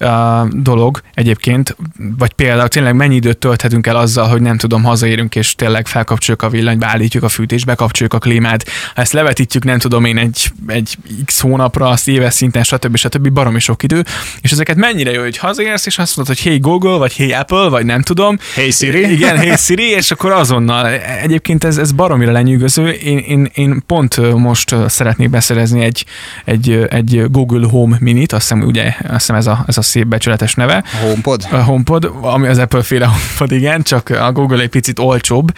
uh, 0.01 0.49
dolog 0.49 1.01
egyébként, 1.15 1.77
vagy 2.19 2.33
például 2.33 2.69
tényleg 2.69 2.95
mennyi 2.95 3.15
időt 3.15 3.39
tölthetünk 3.39 3.87
el 3.87 3.97
azzal, 3.97 4.29
hogy 4.29 4.41
nem 4.41 4.57
tudom, 4.57 4.83
hazaérünk 4.83 5.35
és 5.35 5.55
tényleg 5.55 5.87
felkapcsoljuk 5.87 6.43
a 6.43 6.49
villanyt, 6.49 6.79
beállítjuk 6.79 7.23
a 7.23 7.29
fűtést, 7.29 7.67
bekapcsoljuk 7.67 8.15
a 8.15 8.19
klímát, 8.19 8.69
ha 8.95 9.01
ezt 9.01 9.13
levetítjük, 9.13 9.65
nem 9.65 9.79
tudom 9.79 10.05
én 10.05 10.19
egy, 10.19 10.53
egy 10.67 10.97
x 11.25 11.41
hónapra, 11.41 11.89
azt 11.89 12.09
éves 12.09 12.35
szinten, 12.35 12.63
stb. 12.63 12.97
stb. 12.97 13.29
baromi 13.29 13.61
sok 13.61 13.83
idő, 13.83 14.05
és 14.41 14.51
ezeket 14.51 14.77
mennyire 14.77 15.11
jó, 15.11 15.23
hogy 15.23 15.37
hazaérsz, 15.37 15.87
és 15.87 15.99
azt 15.99 16.17
mondod, 16.17 16.37
hogy 16.37 16.45
hey 16.45 16.59
Google, 16.59 16.97
vagy 16.97 17.17
hey 17.17 17.33
Apple, 17.33 17.69
vagy 17.69 17.85
nem 17.85 18.03
tudom. 18.03 18.39
Hey 18.55 18.71
Siri. 18.71 19.13
Igen, 19.13 19.39
hey 19.39 19.57
Siri, 19.57 19.91
és 19.91 20.11
akkor 20.11 20.33
azonnal. 20.33 20.87
Egyébként 21.23 21.60
ez, 21.65 21.79
ez 21.79 21.93
baromira 21.93 22.33
lenyűgöző. 22.33 22.89
Én, 22.89 23.19
én, 23.19 23.51
én 23.55 23.83
pont 23.87 24.35
most 24.35 24.75
szeretnék 24.89 25.31
beszerezni 25.31 25.85
egy, 25.85 26.05
egy, 26.45 26.87
egy 26.89 27.31
Google 27.31 27.67
Home 27.69 27.97
Minit, 28.01 28.33
azt 28.33 28.43
hiszem, 28.43 28.67
ugye, 28.67 28.95
azt 29.03 29.13
hiszem 29.13 29.37
ez 29.37 29.47
a, 29.47 29.65
ez 29.67 29.77
a 29.77 29.83
szép 29.83 30.07
becsületes 30.07 30.55
neve. 30.55 30.85
A 30.93 30.97
HomePod? 31.07 31.47
A 31.51 31.57
HomePod, 31.57 32.13
ami 32.21 32.47
az 32.47 32.59
Apple 32.59 32.83
féle 32.83 33.07
HomePod, 33.07 33.53
igen, 33.53 33.83
csak 33.83 34.09
a 34.09 34.33
Google 34.33 34.63
egy 34.63 34.69
picit 34.69 34.99
olcsóbb, 34.99 35.53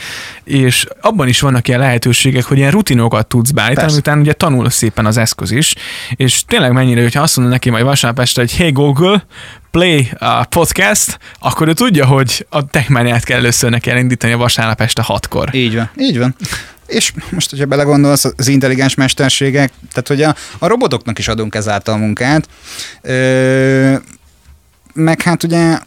és 0.44 0.86
abban 1.00 1.28
is 1.28 1.40
vannak 1.40 1.68
ilyen 1.68 1.80
lehetőségek, 1.80 2.44
hogy 2.44 2.58
ilyen 2.58 2.70
rutinokat 2.70 3.26
tudsz 3.26 3.50
beállítani, 3.50 3.92
utána 3.96 4.20
ugye 4.20 4.32
tanul 4.32 4.70
szépen 4.70 5.06
az 5.06 5.16
eszköz 5.16 5.50
is, 5.50 5.74
és 6.16 6.44
tényleg 6.44 6.72
mennyire, 6.72 7.02
hogyha 7.02 7.22
azt 7.22 7.36
mondod 7.36 7.54
neki 7.54 7.70
majd 7.70 7.84
vasárnap 7.84 8.20
este, 8.20 8.40
hogy 8.40 8.56
hey 8.56 8.72
Google, 8.72 9.24
play 9.72 10.10
a 10.18 10.44
podcast, 10.44 11.18
akkor 11.38 11.68
ő 11.68 11.72
tudja, 11.72 12.06
hogy 12.06 12.46
a 12.48 12.66
techmániát 12.66 13.24
kell 13.24 13.38
először 13.38 13.70
neki 13.70 13.90
elindítani 13.90 14.32
a 14.32 14.36
vasárnap 14.36 14.80
este 14.80 15.02
hatkor. 15.02 15.54
Így 15.54 15.74
van, 15.74 15.90
így 15.98 16.18
van. 16.18 16.34
És 16.86 17.12
most, 17.30 17.50
hogyha 17.50 17.66
belegondolsz, 17.66 18.24
az 18.36 18.48
intelligens 18.48 18.94
mesterségek, 18.94 19.72
tehát 19.92 20.08
hogy 20.08 20.22
a, 20.22 20.34
a 20.58 20.66
robotoknak 20.66 21.18
is 21.18 21.28
adunk 21.28 21.54
ezáltal 21.54 21.96
munkát, 21.96 22.48
ö, 23.02 23.94
meg 24.92 25.22
hát 25.22 25.42
ugye 25.42 25.78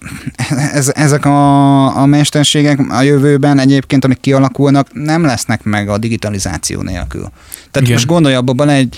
ez, 0.74 0.92
ezek 0.96 1.26
a, 1.26 1.98
a 1.98 2.06
mesterségek 2.06 2.80
a 2.90 3.02
jövőben 3.02 3.60
egyébként, 3.60 4.06
amik 4.06 4.20
kialakulnak, 4.20 4.88
nem 4.94 5.24
lesznek 5.24 5.64
meg 5.64 5.90
a 5.90 5.98
digitalizáció 5.98 6.82
nélkül. 6.82 7.22
Tehát 7.72 7.88
Igen. 7.88 7.92
most 7.92 8.06
gondolj 8.06 8.36
abba 8.36 8.54
bele, 8.54 8.74
egy, 8.74 8.98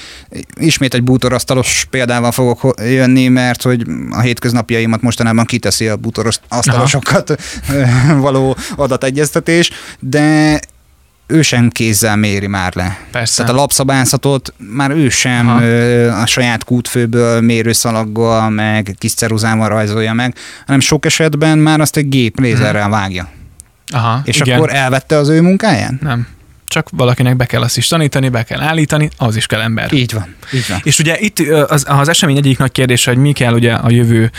ismét 0.56 0.94
egy 0.94 1.04
bútorasztalos 1.04 1.88
példával 1.90 2.32
fogok 2.32 2.74
jönni, 2.78 3.28
mert 3.28 3.62
hogy 3.62 3.86
a 4.12 4.20
hétköznapjaimat 4.20 5.02
mostanában 5.02 5.46
kiteszi 5.46 5.88
a 5.88 5.96
bútorasztalosokat 5.96 7.42
való 8.18 8.58
adategyeztetés, 8.76 9.72
de 10.00 10.60
ő 11.28 11.42
sem 11.42 11.70
kézzel 11.70 12.16
méri 12.16 12.48
már 12.48 12.76
le. 12.76 12.98
Persze. 13.12 13.44
Tehát 13.44 13.52
a 13.52 13.56
lapszabászatot 13.56 14.54
már 14.58 14.92
ő 14.92 15.10
sem 15.10 15.48
ö, 15.48 16.10
a 16.10 16.26
saját 16.26 16.64
kútfőből 16.64 17.42
mérőszalaggal, 17.42 18.50
meg 18.50 18.96
kis 18.98 19.14
ceruzával 19.14 19.70
rajzolja 19.70 20.14
meg, 20.14 20.36
hanem 20.66 20.80
sok 20.80 21.06
esetben 21.06 21.58
már 21.58 21.80
azt 21.80 21.98
egy 21.98 22.10
gép 22.10 22.40
lézerrel 22.40 22.90
vágja. 22.90 23.30
Aha, 23.94 24.22
És 24.24 24.40
igen. 24.40 24.58
akkor 24.58 24.74
elvette 24.74 25.18
az 25.18 25.30
ő 25.30 25.42
munkáján? 25.42 26.00
Nem 26.02 26.28
csak 26.68 26.88
valakinek 26.92 27.36
be 27.36 27.46
kell 27.46 27.62
azt 27.62 27.78
is 27.78 27.88
tanítani, 27.88 28.30
be 28.30 28.44
kell 28.44 28.62
állítani, 28.62 29.10
az 29.18 29.36
is 29.36 29.46
kell 29.46 29.62
ember. 29.62 29.94
Így 29.94 30.14
van. 30.14 30.36
Így 30.54 30.66
van. 30.70 30.80
És 30.84 31.00
ugye 31.00 31.20
itt 31.20 31.40
az, 31.68 31.86
az 31.88 32.10
esemény 32.10 32.38
egyik 32.38 32.58
nagy 32.58 32.72
kérdése, 32.72 33.12
hogy 33.12 33.20
mi 33.20 33.32
kell 33.32 33.54
ugye 33.54 33.74
a 33.74 33.90
jövő 33.90 34.32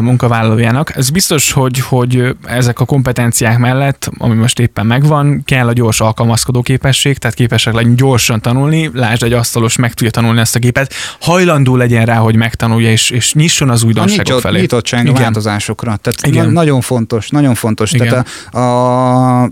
munkavállalójának. 0.00 0.96
Ez 0.96 1.10
biztos, 1.10 1.52
hogy, 1.52 1.78
hogy 1.78 2.36
ezek 2.44 2.80
a 2.80 2.84
kompetenciák 2.84 3.58
mellett, 3.58 4.10
ami 4.18 4.34
most 4.34 4.58
éppen 4.58 4.86
megvan, 4.86 5.42
kell 5.44 5.68
a 5.68 5.72
gyors 5.72 6.00
alkalmazkodó 6.00 6.62
képesség, 6.62 7.18
tehát 7.18 7.36
képesek 7.36 7.74
legyen 7.74 7.96
gyorsan 7.96 8.40
tanulni, 8.40 8.90
lásd 8.94 9.22
egy 9.22 9.32
asztalos 9.32 9.76
meg 9.76 9.94
tudja 9.94 10.10
tanulni 10.10 10.40
ezt 10.40 10.56
a 10.56 10.58
gépet, 10.58 10.94
hajlandó 11.20 11.76
legyen 11.76 12.06
rá, 12.06 12.16
hogy 12.16 12.36
megtanulja, 12.36 12.90
és, 12.90 13.10
és 13.10 13.34
nyisson 13.34 13.70
az 13.70 13.82
újdonságok 13.82 14.18
a 14.18 14.22
nyitott, 14.22 14.40
felé. 14.40 14.60
Nyitottság 14.60 15.06
a 15.06 15.12
változásokra. 15.12 15.96
Tehát 15.96 16.26
Igen. 16.26 16.50
nagyon 16.50 16.80
fontos, 16.80 17.28
nagyon 17.28 17.54
fontos. 17.54 17.92
Igen. 17.92 18.08
Tehát 18.08 18.54
a, 18.54 19.42
a 19.42 19.50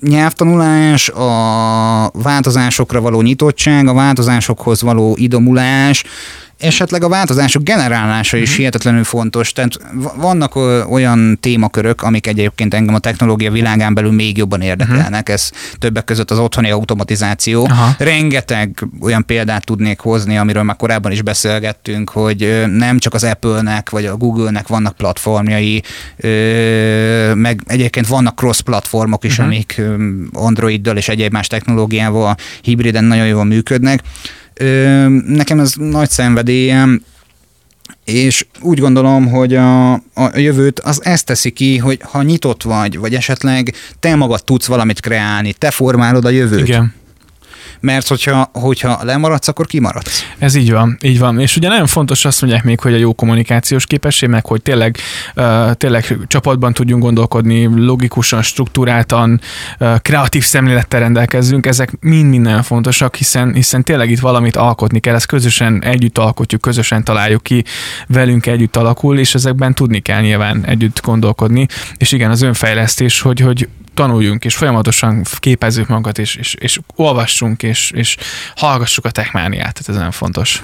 nyelvtanulás, 0.00 1.08
a 1.08 2.10
változásokra 2.12 3.00
való 3.00 3.20
nyitottság, 3.20 3.86
a 3.86 3.94
változásokhoz 3.94 4.82
való 4.82 5.14
idomulás, 5.18 6.04
esetleg 6.58 7.02
a 7.04 7.08
változások 7.08 7.62
generálása 7.62 8.36
is 8.36 8.52
mm. 8.52 8.56
hihetetlenül 8.56 9.04
fontos. 9.04 9.52
Tehát 9.52 9.78
vannak 10.16 10.56
olyan 10.90 11.38
témakörök, 11.40 12.02
amik 12.02 12.26
egyébként 12.26 12.74
engem 12.74 12.94
a 12.94 12.98
technológia 12.98 13.50
világán 13.50 13.94
belül 13.94 14.12
még 14.12 14.36
jobban 14.36 14.60
érdekelnek. 14.60 15.30
Mm. 15.30 15.32
Ez 15.32 15.50
többek 15.78 16.04
között 16.04 16.30
az 16.30 16.38
otthoni 16.38 16.70
automatizáció. 16.70 17.64
Aha. 17.64 17.94
Rengeteg 17.98 18.86
olyan 19.00 19.26
példát 19.26 19.64
tudnék 19.64 19.98
hozni, 19.98 20.38
amiről 20.38 20.62
már 20.62 20.76
korábban 20.76 21.12
is 21.12 21.22
beszélgettünk, 21.22 22.10
hogy 22.10 22.64
nem 22.66 22.98
csak 22.98 23.14
az 23.14 23.24
Apple-nek 23.24 23.90
vagy 23.90 24.06
a 24.06 24.16
Google-nek 24.16 24.68
vannak 24.68 24.96
platformjai, 24.96 25.82
meg 27.34 27.60
egyébként 27.66 28.06
vannak 28.06 28.36
cross-platformok 28.36 29.24
is, 29.24 29.40
mm. 29.40 29.44
amik 29.44 29.80
Androiddal 30.32 30.96
és 30.96 31.08
egyéb 31.08 31.32
más 31.32 31.46
technológiával 31.46 32.36
hibriden 32.62 33.04
nagyon 33.04 33.26
jól 33.26 33.44
működnek. 33.44 34.02
Nekem 35.26 35.60
ez 35.60 35.72
nagy 35.76 36.10
szenvedélyem, 36.10 37.02
és 38.04 38.46
úgy 38.60 38.78
gondolom, 38.78 39.28
hogy 39.28 39.54
a, 39.54 39.92
a 39.92 40.30
jövőt 40.34 40.80
az 40.80 41.04
ezt 41.04 41.26
teszi 41.26 41.50
ki, 41.50 41.76
hogy 41.78 42.00
ha 42.02 42.22
nyitott 42.22 42.62
vagy, 42.62 42.98
vagy 42.98 43.14
esetleg 43.14 43.74
te 44.00 44.14
magad 44.14 44.44
tudsz 44.44 44.66
valamit 44.66 45.00
kreálni, 45.00 45.52
te 45.52 45.70
formálod 45.70 46.24
a 46.24 46.30
jövőt. 46.30 46.68
Igen 46.68 46.94
mert 47.80 48.08
hogyha, 48.08 48.50
hogyha 48.52 48.98
lemaradsz, 49.02 49.48
akkor 49.48 49.66
kimaradsz. 49.66 50.22
Ez 50.38 50.54
így 50.54 50.72
van, 50.72 50.98
így 51.02 51.18
van. 51.18 51.40
És 51.40 51.56
ugye 51.56 51.68
nagyon 51.68 51.86
fontos 51.86 52.24
azt 52.24 52.40
mondják 52.40 52.64
még, 52.64 52.80
hogy 52.80 52.94
a 52.94 52.96
jó 52.96 53.12
kommunikációs 53.12 53.86
képesség, 53.86 54.28
meg 54.28 54.46
hogy 54.46 54.62
tényleg, 54.62 54.96
uh, 55.36 55.72
tényleg 55.72 56.16
csapatban 56.26 56.72
tudjunk 56.72 57.02
gondolkodni, 57.02 57.84
logikusan, 57.84 58.42
struktúráltan, 58.42 59.40
kreatív 60.02 60.44
szemlélettel 60.44 61.00
rendelkezzünk, 61.00 61.66
ezek 61.66 61.92
mind-mind 62.00 62.42
nagyon 62.42 62.62
fontosak, 62.62 63.16
hiszen, 63.16 63.54
hiszen 63.54 63.82
tényleg 63.82 64.10
itt 64.10 64.20
valamit 64.20 64.56
alkotni 64.56 65.00
kell, 65.00 65.14
ezt 65.14 65.26
közösen 65.26 65.82
együtt 65.82 66.18
alkotjuk, 66.18 66.60
közösen 66.60 67.04
találjuk 67.04 67.42
ki, 67.42 67.64
velünk 68.06 68.46
együtt 68.46 68.76
alakul, 68.76 69.18
és 69.18 69.34
ezekben 69.34 69.74
tudni 69.74 70.00
kell 70.00 70.20
nyilván 70.20 70.64
együtt 70.64 71.02
gondolkodni. 71.02 71.66
És 71.96 72.12
igen, 72.12 72.30
az 72.30 72.42
önfejlesztés, 72.42 73.20
hogy, 73.20 73.40
hogy 73.40 73.68
tanuljunk, 73.98 74.44
és 74.44 74.54
folyamatosan 74.54 75.24
képezzük 75.38 75.86
magunkat, 75.86 76.18
és, 76.18 76.34
és, 76.34 76.54
és 76.58 76.78
olvassunk, 76.96 77.62
és, 77.62 77.90
és 77.94 78.16
hallgassuk 78.56 79.04
a 79.04 79.10
techmániát, 79.10 79.72
tehát 79.72 79.88
ez 79.88 79.94
nagyon 79.94 80.10
fontos. 80.10 80.62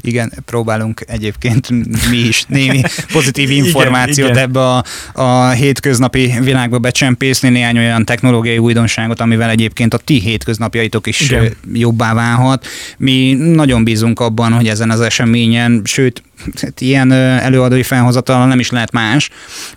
Igen, 0.00 0.32
próbálunk 0.44 1.02
egyébként 1.06 1.70
mi 2.10 2.16
is 2.16 2.44
némi 2.48 2.80
pozitív 3.12 3.50
információt 3.50 4.28
igen, 4.28 4.42
ebbe 4.42 4.60
a, 4.60 4.84
a 5.12 5.50
hétköznapi 5.50 6.34
világba 6.40 6.78
becsempészni, 6.78 7.48
néhány 7.48 7.78
olyan 7.78 8.04
technológiai 8.04 8.58
újdonságot, 8.58 9.20
amivel 9.20 9.50
egyébként 9.50 9.94
a 9.94 9.98
ti 9.98 10.20
hétköznapjaitok 10.20 11.06
is 11.06 11.20
igen. 11.20 11.56
jobbá 11.72 12.14
válhat. 12.14 12.66
Mi 12.98 13.32
nagyon 13.32 13.84
bízunk 13.84 14.20
abban, 14.20 14.52
hogy 14.52 14.68
ezen 14.68 14.90
az 14.90 15.00
eseményen, 15.00 15.80
sőt, 15.84 16.22
ilyen 16.78 17.12
előadói 17.12 17.82
felhozatal 17.82 18.46
nem 18.46 18.58
is 18.58 18.70
lehet 18.70 18.92
más, 18.92 19.30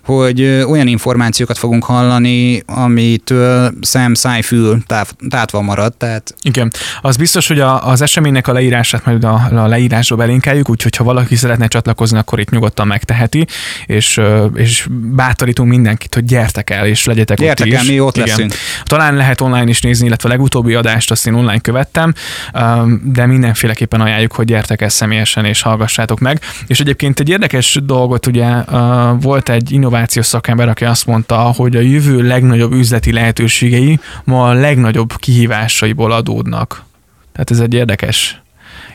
hogy 0.04 0.42
olyan 0.42 0.86
információkat 0.86 1.58
fogunk 1.58 1.84
hallani, 1.84 2.62
amitől 2.66 3.72
szem, 3.80 4.14
száj, 4.14 4.42
fül 4.42 4.82
tátva 5.28 5.60
marad. 5.60 5.96
Tehát... 5.96 6.34
Igen. 6.42 6.72
Az 7.00 7.16
biztos, 7.16 7.48
hogy 7.48 7.60
a, 7.60 7.88
az 7.88 8.00
eseménynek 8.00 8.48
a 8.48 8.52
leírását 8.52 9.04
majd 9.04 9.24
a, 9.24 9.48
a 9.50 9.66
leírásba 9.66 10.16
belinkeljük, 10.16 10.70
úgyhogy 10.70 10.96
ha 10.96 11.04
valaki 11.04 11.36
szeretne 11.36 11.66
csatlakozni, 11.66 12.18
akkor 12.18 12.40
itt 12.40 12.50
nyugodtan 12.50 12.86
megteheti, 12.86 13.46
és, 13.86 14.20
és 14.54 14.86
bátorítunk 14.90 15.68
mindenkit, 15.68 16.14
hogy 16.14 16.24
gyertek 16.24 16.70
el, 16.70 16.86
és 16.86 17.04
legyetek 17.04 17.38
gyertek 17.38 17.66
ott 17.66 17.72
el, 17.72 17.82
is. 17.82 17.88
mi 17.88 18.00
ott 18.00 18.16
Igen. 18.16 18.28
leszünk. 18.28 18.54
Talán 18.82 19.14
lehet 19.14 19.40
online 19.40 19.68
is 19.68 19.80
nézni, 19.80 20.06
illetve 20.06 20.28
a 20.28 20.32
legutóbbi 20.32 20.74
adást 20.74 21.10
azt 21.10 21.26
én 21.26 21.34
online 21.34 21.58
követtem, 21.58 22.14
de 23.02 23.26
mindenféleképpen 23.26 24.00
ajánljuk, 24.00 24.32
hogy 24.32 24.46
gyertek 24.46 24.82
el 24.82 24.88
személyesen, 24.88 25.44
és 25.44 25.62
hallgassátok 25.62 26.20
meg. 26.20 26.40
És 26.66 26.80
egyébként 26.80 27.20
egy 27.20 27.28
érdekes 27.28 27.78
dolgot, 27.84 28.26
ugye 28.26 28.62
volt 29.20 29.48
egy 29.48 29.72
innovációs 29.72 30.26
szakember, 30.26 30.68
aki 30.68 30.84
azt 30.84 31.06
mondta, 31.06 31.36
hogy 31.36 31.76
a 31.76 31.80
jövő 31.80 32.22
legnagyobb 32.22 32.72
üzleti 32.72 33.12
lehetőségei 33.12 34.00
ma 34.24 34.48
a 34.48 34.52
legnagyobb 34.52 35.16
kihívásaiból 35.16 36.12
adódnak. 36.12 36.84
Tehát 37.32 37.50
ez 37.50 37.60
egy 37.60 37.74
érdekes 37.74 38.42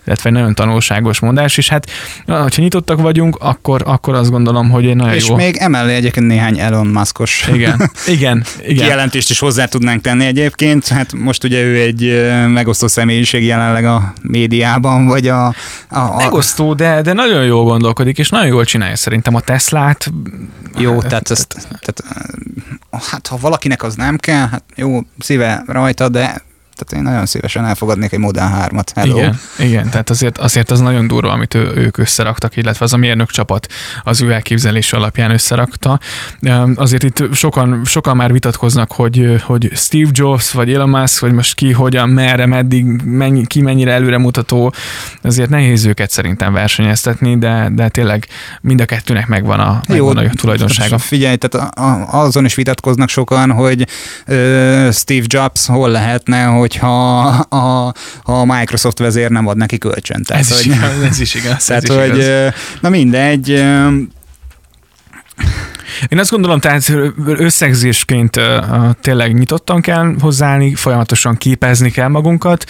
illetve 0.06 0.30
egy 0.30 0.36
nagyon 0.36 0.56
tanulságos 0.56 1.20
mondás, 1.20 1.58
és 1.58 1.70
hát 1.70 1.90
ha 2.26 2.48
nyitottak 2.56 3.02
vagyunk, 3.02 3.38
akkor, 3.40 3.82
akkor 3.86 4.16
azt 4.16 4.32
gondolom, 4.32 4.70
hogy 4.70 4.86
egy 4.86 4.96
nagyon 4.96 5.14
és 5.14 5.28
jó... 5.28 5.36
még 5.36 5.56
emellé 5.58 5.96
egyébként 5.96 6.28
néhány 6.28 6.60
Elon 6.60 6.88
Muskos 6.88 7.50
igen, 7.54 7.92
igen, 8.08 8.44
igen. 8.62 8.84
kijelentést 8.84 9.30
is 9.30 9.40
hozzá 9.40 9.66
tudnánk 9.66 10.02
tenni 10.02 10.26
egyébként. 10.26 10.88
Hát 10.88 11.14
most 11.14 11.44
ugye 11.44 11.62
ő 11.62 11.76
egy 11.76 12.32
megosztó 12.48 12.88
személyiség 12.88 13.44
jelenleg 13.44 13.86
a 13.86 14.14
médiában, 14.22 15.06
vagy 15.06 15.28
a... 15.28 15.46
a, 15.46 15.54
a... 15.90 16.16
Megosztó, 16.18 16.74
de, 16.74 17.02
de 17.02 17.14
nagyon 17.14 17.44
jól 17.44 17.64
gondolkodik, 17.64 18.18
és 18.18 18.30
nagyon 18.30 18.48
jól 18.48 18.66
csinálja 18.66 18.96
szerintem 18.96 19.36
a 19.36 19.40
Teslát. 19.40 20.12
Jó, 20.78 21.02
tehát, 21.02 21.32
ezt, 21.32 21.68
tehát 21.80 22.04
hát 23.10 23.28
ha 23.28 23.38
valakinek 23.38 23.84
az 23.84 23.96
nem 23.96 24.18
kell, 24.18 24.48
hát 24.48 24.64
jó, 24.76 25.00
szíve 25.20 25.64
rajta, 25.68 26.10
de 26.10 26.42
tehát 26.80 27.06
én 27.06 27.12
nagyon 27.12 27.26
szívesen 27.26 27.66
elfogadnék 27.66 28.12
egy 28.12 28.20
Model 28.20 28.68
3-at. 28.72 28.88
Hello. 28.96 29.18
Igen, 29.18 29.40
igen, 29.60 29.90
tehát 29.90 30.10
azért, 30.10 30.38
azért 30.38 30.72
az 30.72 30.80
nagyon 30.80 31.08
durva, 31.08 31.32
amit 31.32 31.54
ő, 31.54 31.72
ők 31.76 31.98
összeraktak, 31.98 32.56
illetve 32.56 32.86
az 32.86 32.94
a 32.94 32.98
mérnök 32.98 33.30
csapat 33.30 33.68
az 34.04 34.22
ő 34.22 34.32
elképzelés 34.32 34.94
alapján 34.94 35.32
összerakta. 35.32 36.00
Azért 36.76 37.04
itt 37.04 37.34
sokan, 37.34 37.82
sokan 37.86 38.16
már 38.16 38.32
vitatkoznak, 38.32 38.92
hogy, 38.92 39.42
hogy 39.44 39.70
Steve 39.76 40.10
Jobs, 40.12 40.52
vagy 40.52 40.74
Elon 40.74 40.90
Musk, 40.90 41.20
vagy 41.20 41.32
most 41.32 41.56
ki, 41.56 41.72
hogyan, 41.72 42.10
merre, 42.10 42.46
meddig, 42.46 42.86
mennyi, 43.04 43.46
ki 43.46 43.62
mennyire 43.62 43.92
előremutató, 43.92 44.74
azért 45.22 45.50
nehéz 45.50 45.86
őket 45.86 46.10
szerintem 46.10 46.54
versenyeztetni, 46.54 47.38
de, 47.38 47.70
de 47.72 47.90
tényleg 47.90 48.28
mind 48.62 48.82
a 48.82 48.86
kettőnek 48.86 49.28
megvan 49.28 49.60
a, 49.60 49.82
megvan 49.88 50.24
Jó, 50.24 50.30
a 50.30 50.34
tulajdonsága. 50.34 50.98
Figyelj, 50.98 51.36
tehát 51.36 51.74
azon 52.12 52.46
is 52.46 52.56
vitatkoznak 52.56 53.10
sokan, 53.10 53.52
hogy 53.52 53.88
uh, 54.28 54.92
Steve 54.92 55.26
Jobs 55.28 55.66
hol 55.66 55.90
lehetne, 55.90 56.44
hogy 56.44 56.69
hogyha 56.70 57.28
a, 57.50 57.94
a 58.24 58.46
Microsoft 58.46 59.00
vezér 59.00 59.30
nem 59.30 59.48
ad 59.48 59.58
neki 59.58 59.78
kölcsön. 59.78 60.24
Tehát, 60.24 60.44
ez, 60.44 60.50
hogy, 60.50 60.66
is 60.66 60.76
igaz, 60.76 61.02
ez 61.04 61.20
is 61.20 61.34
igaz. 61.34 61.66
Tehát, 61.66 61.84
ez 61.84 61.90
is 61.90 61.96
hogy, 61.96 62.18
igaz. 62.18 62.54
na 62.82 62.90
mindegy, 62.90 63.64
én 66.08 66.20
azt 66.20 66.32
gondolom, 66.32 66.60
tehát 66.60 66.92
összegzésként 67.26 68.40
tényleg 69.02 69.34
nyitottan 69.34 69.82
kell 69.82 70.16
hozzáállni, 70.20 70.76
folyamatosan 70.76 71.38
képezni 71.38 71.92
kell 71.92 72.08
magunkat, 72.08 72.66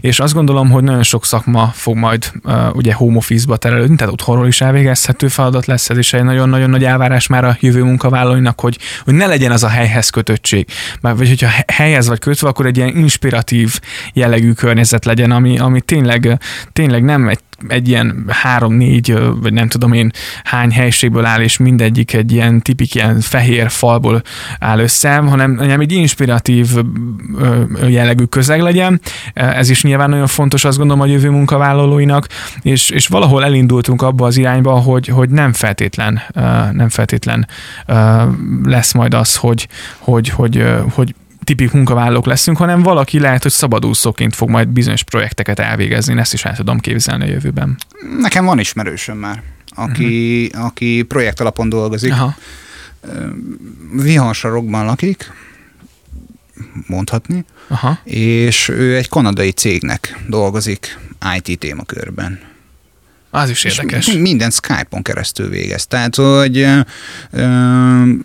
és 0.00 0.20
azt 0.20 0.34
gondolom, 0.34 0.70
hogy 0.70 0.82
nagyon 0.82 1.02
sok 1.02 1.24
szakma 1.24 1.70
fog 1.74 1.96
majd 1.96 2.32
ugye 2.72 2.94
home 2.94 3.16
office-ba 3.16 3.56
terelődni, 3.56 3.96
tehát 3.96 4.12
otthonról 4.12 4.46
is 4.46 4.60
elvégezhető 4.60 5.28
feladat 5.28 5.66
lesz, 5.66 5.90
ez 5.90 5.98
is 5.98 6.12
egy 6.12 6.24
nagyon-nagyon 6.24 6.70
nagy 6.70 6.84
elvárás 6.84 7.26
már 7.26 7.44
a 7.44 7.56
jövő 7.60 7.82
munkavállalóinak, 7.82 8.60
hogy, 8.60 8.78
hogy 9.04 9.14
ne 9.14 9.26
legyen 9.26 9.50
az 9.52 9.64
a 9.64 9.68
helyhez 9.68 10.10
kötöttség. 10.10 10.66
Már, 11.00 11.16
vagy 11.16 11.28
hogyha 11.28 11.48
helyhez 11.66 12.08
vagy 12.08 12.18
kötve, 12.18 12.48
akkor 12.48 12.66
egy 12.66 12.76
ilyen 12.76 12.96
inspiratív 12.96 13.80
jellegű 14.12 14.52
környezet 14.52 15.04
legyen, 15.04 15.30
ami, 15.30 15.58
ami 15.58 15.80
tényleg, 15.80 16.38
tényleg 16.72 17.02
nem 17.02 17.28
egy 17.28 17.40
egy 17.68 17.88
ilyen 17.88 18.24
három-négy, 18.28 19.18
vagy 19.40 19.52
nem 19.52 19.68
tudom 19.68 19.92
én 19.92 20.10
hány 20.44 20.70
helységből 20.70 21.24
áll, 21.24 21.40
és 21.40 21.56
mindegyik 21.56 22.12
egy 22.12 22.32
ilyen 22.32 22.62
tipik 22.62 22.94
ilyen 22.94 23.20
fehér 23.20 23.70
falból 23.70 24.22
áll 24.58 24.78
össze, 24.78 25.16
hanem, 25.16 25.56
hanem 25.56 25.80
egy 25.80 25.92
inspiratív 25.92 26.68
jellegű 27.88 28.24
közeg 28.24 28.60
legyen. 28.60 29.00
Ez 29.34 29.68
is 29.68 29.82
nyilván 29.82 30.10
nagyon 30.10 30.26
fontos, 30.26 30.64
azt 30.64 30.78
gondolom 30.78 31.02
a 31.02 31.06
jövő 31.06 31.30
munkavállalóinak, 31.30 32.26
és, 32.62 32.90
és 32.90 33.06
valahol 33.06 33.44
elindultunk 33.44 34.02
abba 34.02 34.26
az 34.26 34.36
irányba, 34.36 34.72
hogy, 34.72 35.06
hogy 35.06 35.30
nem 35.30 35.52
feltétlen, 35.52 36.22
nem 36.72 36.88
feltétlen 36.88 37.48
lesz 38.64 38.92
majd 38.92 39.14
az, 39.14 39.36
hogy, 39.36 39.68
hogy, 39.98 40.28
hogy, 40.28 40.64
hogy 40.94 41.14
tipik 41.44 41.72
munkavállalók 41.72 42.26
leszünk, 42.26 42.56
hanem 42.56 42.82
valaki 42.82 43.18
lehet, 43.18 43.42
hogy 43.42 43.52
szabadúszóként 43.52 44.34
fog 44.34 44.48
majd 44.48 44.68
bizonyos 44.68 45.02
projekteket 45.02 45.58
elvégezni. 45.58 46.12
Én 46.12 46.18
ezt 46.18 46.32
is 46.32 46.44
el 46.44 46.56
tudom 46.56 46.78
képzelni 46.78 47.24
a 47.24 47.26
jövőben. 47.32 47.76
Nekem 48.18 48.44
van 48.44 48.58
ismerősöm 48.58 49.16
már, 49.16 49.42
aki, 49.68 50.44
uh-huh. 50.46 50.64
aki 50.64 51.02
projekt 51.02 51.40
alapon 51.40 51.68
dolgozik. 51.68 52.12
Aha. 52.12 52.34
Viharsarokban 53.92 54.84
lakik, 54.84 55.32
mondhatni, 56.86 57.44
Aha. 57.68 57.98
és 58.04 58.68
ő 58.68 58.96
egy 58.96 59.08
kanadai 59.08 59.50
cégnek 59.50 60.24
dolgozik 60.28 60.98
IT 61.36 61.58
témakörben. 61.58 62.40
Az 63.34 63.50
is 63.50 63.64
érdekes. 63.64 64.12
Minden 64.12 64.50
Skype-on 64.50 65.02
keresztül 65.02 65.48
végez. 65.48 65.86
Tehát, 65.86 66.14
hogy 66.14 66.58
ö, 66.58 66.78
ö, 67.30 67.42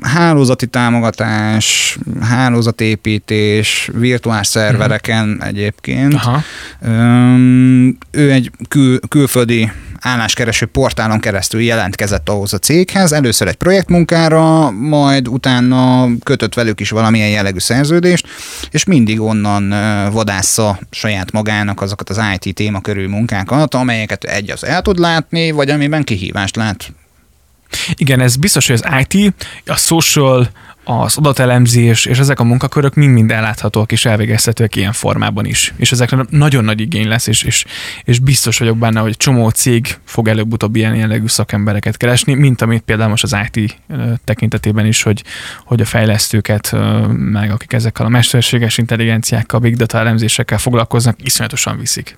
hálózati 0.02 0.68
támogatás, 0.68 1.98
hálózatépítés, 2.22 3.90
virtuális 3.94 4.48
szervereken 4.48 5.30
uh-huh. 5.30 5.48
egyébként. 5.48 6.14
Aha. 6.14 6.44
Ö, 6.82 6.90
ő 8.12 8.32
egy 8.32 8.52
kül, 8.68 9.00
külföldi 9.00 9.72
álláskereső 10.02 10.66
portálon 10.66 11.20
keresztül 11.20 11.62
jelentkezett 11.62 12.30
ahhoz 12.30 12.54
a 12.54 12.58
céghez, 12.58 13.12
először 13.12 13.48
egy 13.48 13.56
projektmunkára, 13.56 14.72
majd 14.72 15.28
utána 15.28 16.08
kötött 16.24 16.54
velük 16.54 16.80
is 16.80 16.90
valamilyen 16.90 17.30
jellegű 17.30 17.60
szerződést, 17.60 18.28
és 18.72 18.84
mindig 18.84 19.22
onnan 19.22 19.70
vadásza 20.12 20.80
saját 20.92 21.32
magának 21.32 21.82
azokat 21.82 22.10
az 22.10 22.22
IT 22.40 22.56
témakörű 22.56 23.08
munkákat, 23.08 23.76
amelyeket 23.76 24.24
egy 24.24 24.52
az 24.52 24.64
el 24.64 24.82
tud 24.82 25.00
látni, 25.00 25.52
vagy 25.52 25.70
amiben 25.70 26.04
kihívást 26.04 26.56
lát. 26.56 26.94
Igen, 27.94 28.20
ez 28.20 28.36
biztos, 28.36 28.68
hogy 28.68 28.80
az 28.84 29.06
IT, 29.08 29.34
a 29.66 29.76
social, 29.76 30.50
az 30.90 31.18
adatelemzés 31.18 32.06
és 32.06 32.20
ezek 32.20 32.40
a 32.40 32.44
munkakörök 32.44 32.94
mind-mind 32.94 33.32
elláthatóak 33.32 33.92
és 33.92 34.06
elvégezhetőek 34.06 34.76
ilyen 34.76 34.92
formában 34.92 35.46
is. 35.46 35.74
És 35.78 35.92
ezekre 35.92 36.26
nagyon 36.30 36.64
nagy 36.64 36.82
igény 36.82 37.08
lesz, 37.08 37.28
és, 37.28 37.44
és, 37.44 37.66
és 38.04 38.20
biztos 38.20 38.58
vagyok 38.58 38.78
benne, 38.78 39.00
hogy 39.00 39.18
csomó 39.18 39.50
cég 39.50 39.98
fog 40.04 40.28
előbb-utóbb 40.28 40.76
ilyen 40.76 40.96
jellegű 40.96 41.28
szakembereket 41.28 41.98
keresni, 41.98 42.34
mint 42.34 42.62
amit 42.62 42.82
például 42.82 43.10
most 43.10 43.24
az 43.24 43.36
IT 43.52 43.82
tekintetében 44.24 44.86
is, 44.86 45.04
hogy, 45.04 45.24
hogy 45.66 45.82
a 45.82 45.86
fejlesztőket, 45.86 46.76
meg 47.12 47.52
akik 47.52 47.74
ezekkel 47.74 48.06
a 48.06 48.10
mesterséges 48.10 48.78
intelligenciákkal, 48.78 49.60
big 49.60 49.76
data 49.76 49.98
elemzésekkel 49.98 50.58
foglalkoznak, 50.58 51.16
iszonyatosan 51.24 51.78
viszik. 51.78 52.18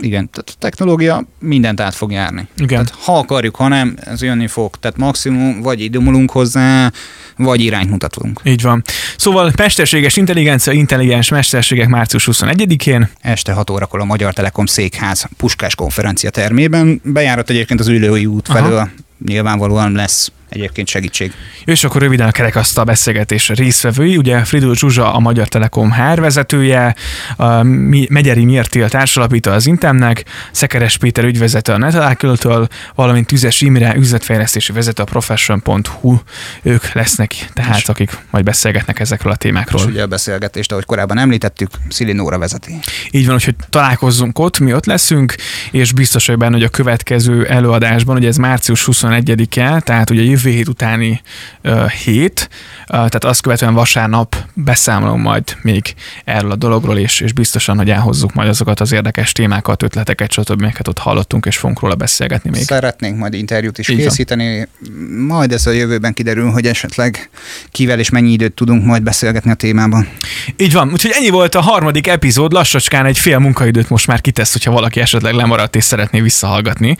Igen, 0.00 0.30
tehát 0.30 0.50
a 0.54 0.58
technológia 0.58 1.24
mindent 1.38 1.80
át 1.80 1.94
fog 1.94 2.12
járni. 2.12 2.48
Igen. 2.56 2.84
Tehát 2.84 3.02
ha 3.04 3.18
akarjuk, 3.18 3.56
ha 3.56 3.68
nem, 3.68 3.96
ez 4.00 4.22
jönni 4.22 4.46
fog. 4.46 4.76
Tehát 4.76 4.96
maximum 4.96 5.60
vagy 5.62 5.80
idomulunk 5.80 6.30
hozzá, 6.30 6.92
vagy 7.38 7.60
irányt 7.60 7.90
mutatunk. 7.90 8.40
Így 8.44 8.62
van. 8.62 8.82
Szóval 9.16 9.52
mesterséges 9.56 10.16
intelligencia, 10.16 10.72
intelligens 10.72 11.28
mesterségek 11.28 11.88
március 11.88 12.28
21-én. 12.32 13.08
Este 13.20 13.52
6 13.52 13.70
órakor 13.70 14.00
a 14.00 14.04
Magyar 14.04 14.32
Telekom 14.32 14.66
székház 14.66 15.28
Puskás 15.36 15.74
konferencia 15.74 16.30
termében. 16.30 17.00
Bejárat 17.04 17.50
egyébként 17.50 17.80
az 17.80 17.88
ülői 17.88 18.26
út 18.26 18.46
felől. 18.46 18.76
Aha. 18.76 18.88
Nyilvánvalóan 19.26 19.92
lesz 19.92 20.32
egyébként 20.48 20.88
segítség. 20.88 21.32
És 21.64 21.84
akkor 21.84 22.00
röviden 22.00 22.28
a 22.28 22.30
kerekasztal 22.30 22.84
beszélgetés 22.84 23.48
résztvevői, 23.48 24.16
ugye 24.16 24.44
Fridul 24.44 24.74
Zsuzsa 24.74 25.14
a 25.14 25.18
Magyar 25.18 25.48
Telekom 25.48 25.92
HR 25.92 26.20
vezetője, 26.20 26.94
a 27.36 27.62
Megyeri 28.08 28.44
Mértél 28.44 28.88
társalapító 28.88 29.50
az 29.50 29.66
Intemnek, 29.66 30.24
Szekeres 30.52 30.96
Péter 30.96 31.24
ügyvezető 31.24 31.72
a 31.72 31.78
Netalálköltől, 31.78 32.68
valamint 32.94 33.26
Tüzes 33.26 33.60
Imre 33.60 33.94
üzletfejlesztési 33.96 34.72
vezető 34.72 35.02
a 35.02 35.06
profession.hu, 35.06 36.16
ők 36.62 36.92
lesznek, 36.92 37.34
tehát 37.52 37.78
és 37.78 37.88
akik 37.88 38.18
majd 38.30 38.44
beszélgetnek 38.44 39.00
ezekről 39.00 39.32
a 39.32 39.36
témákról. 39.36 39.80
És 39.80 39.86
ugye 39.86 40.02
a 40.02 40.06
beszélgetést, 40.06 40.72
ahogy 40.72 40.84
korábban 40.84 41.18
említettük, 41.18 41.70
Szili 41.88 42.12
Nóra 42.12 42.38
vezeti. 42.38 42.78
Így 43.10 43.26
van, 43.26 43.38
hogy 43.44 43.54
találkozzunk 43.70 44.38
ott, 44.38 44.58
mi 44.58 44.74
ott 44.74 44.86
leszünk, 44.86 45.34
és 45.70 45.92
biztos 45.92 46.26
hogy 46.26 46.36
benne, 46.36 46.54
hogy 46.54 46.62
a 46.62 46.68
következő 46.68 47.46
előadásban, 47.46 48.16
ugye 48.16 48.28
ez 48.28 48.36
március 48.36 48.80
21-e, 49.08 49.80
tehát 49.80 50.10
ugye 50.10 50.22
jövő 50.22 50.50
hét 50.50 50.68
utáni 50.68 51.20
uh, 51.64 51.90
hét, 51.90 52.48
uh, 52.80 52.86
tehát 52.86 53.24
azt 53.24 53.40
követően 53.40 53.74
vasárnap 53.74 54.36
beszámolom 54.54 55.20
majd 55.20 55.56
még 55.62 55.94
erről 56.24 56.50
a 56.50 56.56
dologról, 56.56 56.98
és, 56.98 57.20
és 57.20 57.32
biztosan, 57.32 57.76
hogy 57.76 57.90
elhozzuk 57.90 58.34
majd 58.34 58.48
azokat 58.48 58.80
az 58.80 58.92
érdekes 58.92 59.32
témákat, 59.32 59.82
ötleteket, 59.82 60.32
stb. 60.32 60.62
amiket 60.62 60.88
ott 60.88 60.98
hallottunk, 60.98 61.46
és 61.46 61.56
fogunk 61.56 61.80
róla 61.80 61.94
beszélgetni 61.94 62.50
még. 62.50 62.62
Szeretnénk 62.62 63.18
majd 63.18 63.34
interjút 63.34 63.78
is 63.78 63.88
Így 63.88 63.96
készíteni, 63.96 64.68
van. 64.80 64.94
majd 65.26 65.52
ez 65.52 65.66
a 65.66 65.70
jövőben 65.70 66.14
kiderül, 66.14 66.50
hogy 66.50 66.66
esetleg 66.66 67.30
kivel 67.70 67.98
és 67.98 68.10
mennyi 68.10 68.32
időt 68.32 68.52
tudunk 68.52 68.84
majd 68.84 69.02
beszélgetni 69.02 69.50
a 69.50 69.54
témában. 69.54 70.08
Így 70.56 70.72
van, 70.72 70.92
úgyhogy 70.92 71.12
ennyi 71.14 71.30
volt 71.30 71.54
a 71.54 71.60
harmadik 71.60 72.06
epizód, 72.06 72.52
lassacskán 72.52 73.06
egy 73.06 73.18
fél 73.18 73.38
munkaidőt 73.38 73.88
most 73.88 74.06
már 74.06 74.20
kitesz, 74.20 74.52
hogyha 74.52 74.70
valaki 74.70 75.00
esetleg 75.00 75.34
lemaradt 75.34 75.76
és 75.76 75.84
szeretné 75.84 76.20
visszahallgatni. 76.20 76.96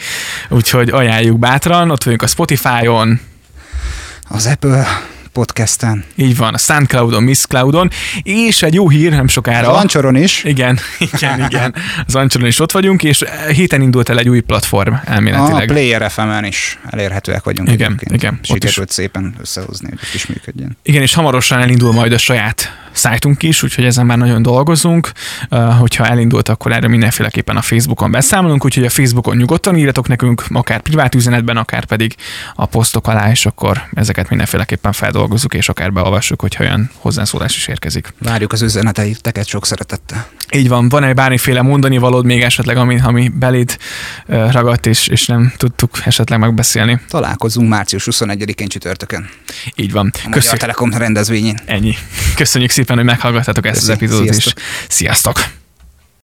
Úgyhogy 0.49 0.91
ajánljuk 0.91 1.39
bátran, 1.39 1.91
ott 1.99 2.05
vagyunk 2.05 2.23
a 2.23 2.27
Spotify-on, 2.27 3.21
az 4.29 4.47
Apple 4.47 4.87
podcasten. 5.33 6.05
Így 6.15 6.37
van, 6.37 6.55
a 6.55 6.59
SoundCloudon, 6.59 7.23
Miss 7.23 7.45
Cloudon, 7.45 7.91
és 8.23 8.63
egy 8.63 8.75
jó 8.75 8.89
hír 8.89 9.11
nem 9.11 9.29
sokára. 9.29 9.71
Az 9.71 9.77
Ancsoron 9.81 10.17
is. 10.17 10.45
Igen, 10.45 10.79
igen, 11.13 11.41
igen. 11.41 11.75
Az 12.07 12.15
Ancsoron 12.15 12.49
is 12.49 12.61
ott 12.61 12.73
vagyunk, 12.73 13.03
és 13.03 13.25
héten 13.49 13.83
indult 13.83 14.09
el 14.09 14.19
egy 14.19 14.29
új 14.29 14.41
platform 14.41 14.95
elméletileg. 15.05 15.71
A 15.71 15.73
Player 15.73 16.11
FM-en 16.11 16.45
is 16.45 16.79
elérhetőek 16.91 17.45
vagyunk. 17.45 17.71
Igen, 17.71 18.01
igen. 18.13 18.39
Sikerült 18.43 18.91
szépen 18.91 19.35
összehozni, 19.41 19.89
hogy 19.89 20.09
is 20.15 20.27
működjön. 20.27 20.77
Igen, 20.83 21.03
és 21.03 21.15
hamarosan 21.15 21.61
elindul 21.61 21.93
majd 21.93 22.13
a 22.13 22.19
saját 22.19 22.88
szájtunk 22.99 23.43
is, 23.43 23.63
úgyhogy 23.63 23.85
ezen 23.85 24.07
már 24.07 24.19
nagyon 24.19 24.43
dolgozunk. 24.43 25.11
Hogyha 25.79 26.07
elindult, 26.07 26.49
akkor 26.49 26.73
erről 26.73 26.91
mindenféleképpen 26.91 27.57
a 27.57 27.63
Facebookon 27.63 28.11
beszámolunk, 28.11 28.65
úgyhogy 28.65 28.85
a 28.85 28.91
Facebookon 28.91 29.37
nyugodtan 29.37 29.77
írjatok 29.77 30.09
nekünk, 30.09 30.45
akár 30.49 30.81
privát 30.81 31.15
üzenetben, 31.15 31.57
akár 31.57 31.85
pedig 31.85 32.15
a 32.55 32.67
posztok 32.67 33.07
alá, 33.07 33.31
és 33.31 33.47
akkor 33.47 33.83
ezeket 33.93 34.29
mindenféleképpen 34.29 34.93
feldolgozzuk, 34.93 35.55
és 35.55 35.69
akár 35.69 35.93
beolvassuk, 35.93 36.41
hogyha 36.41 36.65
olyan 36.65 36.91
hozzászólás 36.95 37.57
is 37.57 37.67
érkezik. 37.67 38.15
Várjuk 38.19 38.53
az 38.53 38.63
üzeneteiteket 38.63 39.47
sok 39.47 39.67
szeretettel. 39.67 40.27
Így 40.53 40.69
van, 40.69 40.89
van-e 40.89 41.13
bármiféle 41.13 41.63
mondani 41.63 41.99
valód 41.99 42.25
még 42.25 42.43
esetleg, 42.43 42.77
ami, 42.77 43.01
ami 43.03 43.29
beléd 43.29 43.79
ragadt, 44.27 44.87
és, 44.87 45.07
és 45.07 45.27
nem 45.27 45.53
tudtuk 45.57 45.99
esetleg 46.05 46.39
megbeszélni? 46.39 47.01
Találkozunk 47.09 47.69
március 47.69 48.09
21-én 48.11 48.69
csütörtökön. 48.69 49.29
Így 49.75 49.93
van. 49.93 50.13
A 50.25 50.29
Magyar 50.29 50.57
Telekom 50.57 50.93
rendezvényén. 50.93 51.59
Ennyi. 51.65 51.95
Köszönjük 52.35 52.71
szépen, 52.71 52.97
hogy 52.97 53.05
meghallgattatok 53.05 53.67
ezt 53.67 53.75
Köszönjük. 53.79 54.03
az 54.03 54.19
epizódot 54.19 54.37
is. 54.37 54.53
Sziasztok! 54.89 55.41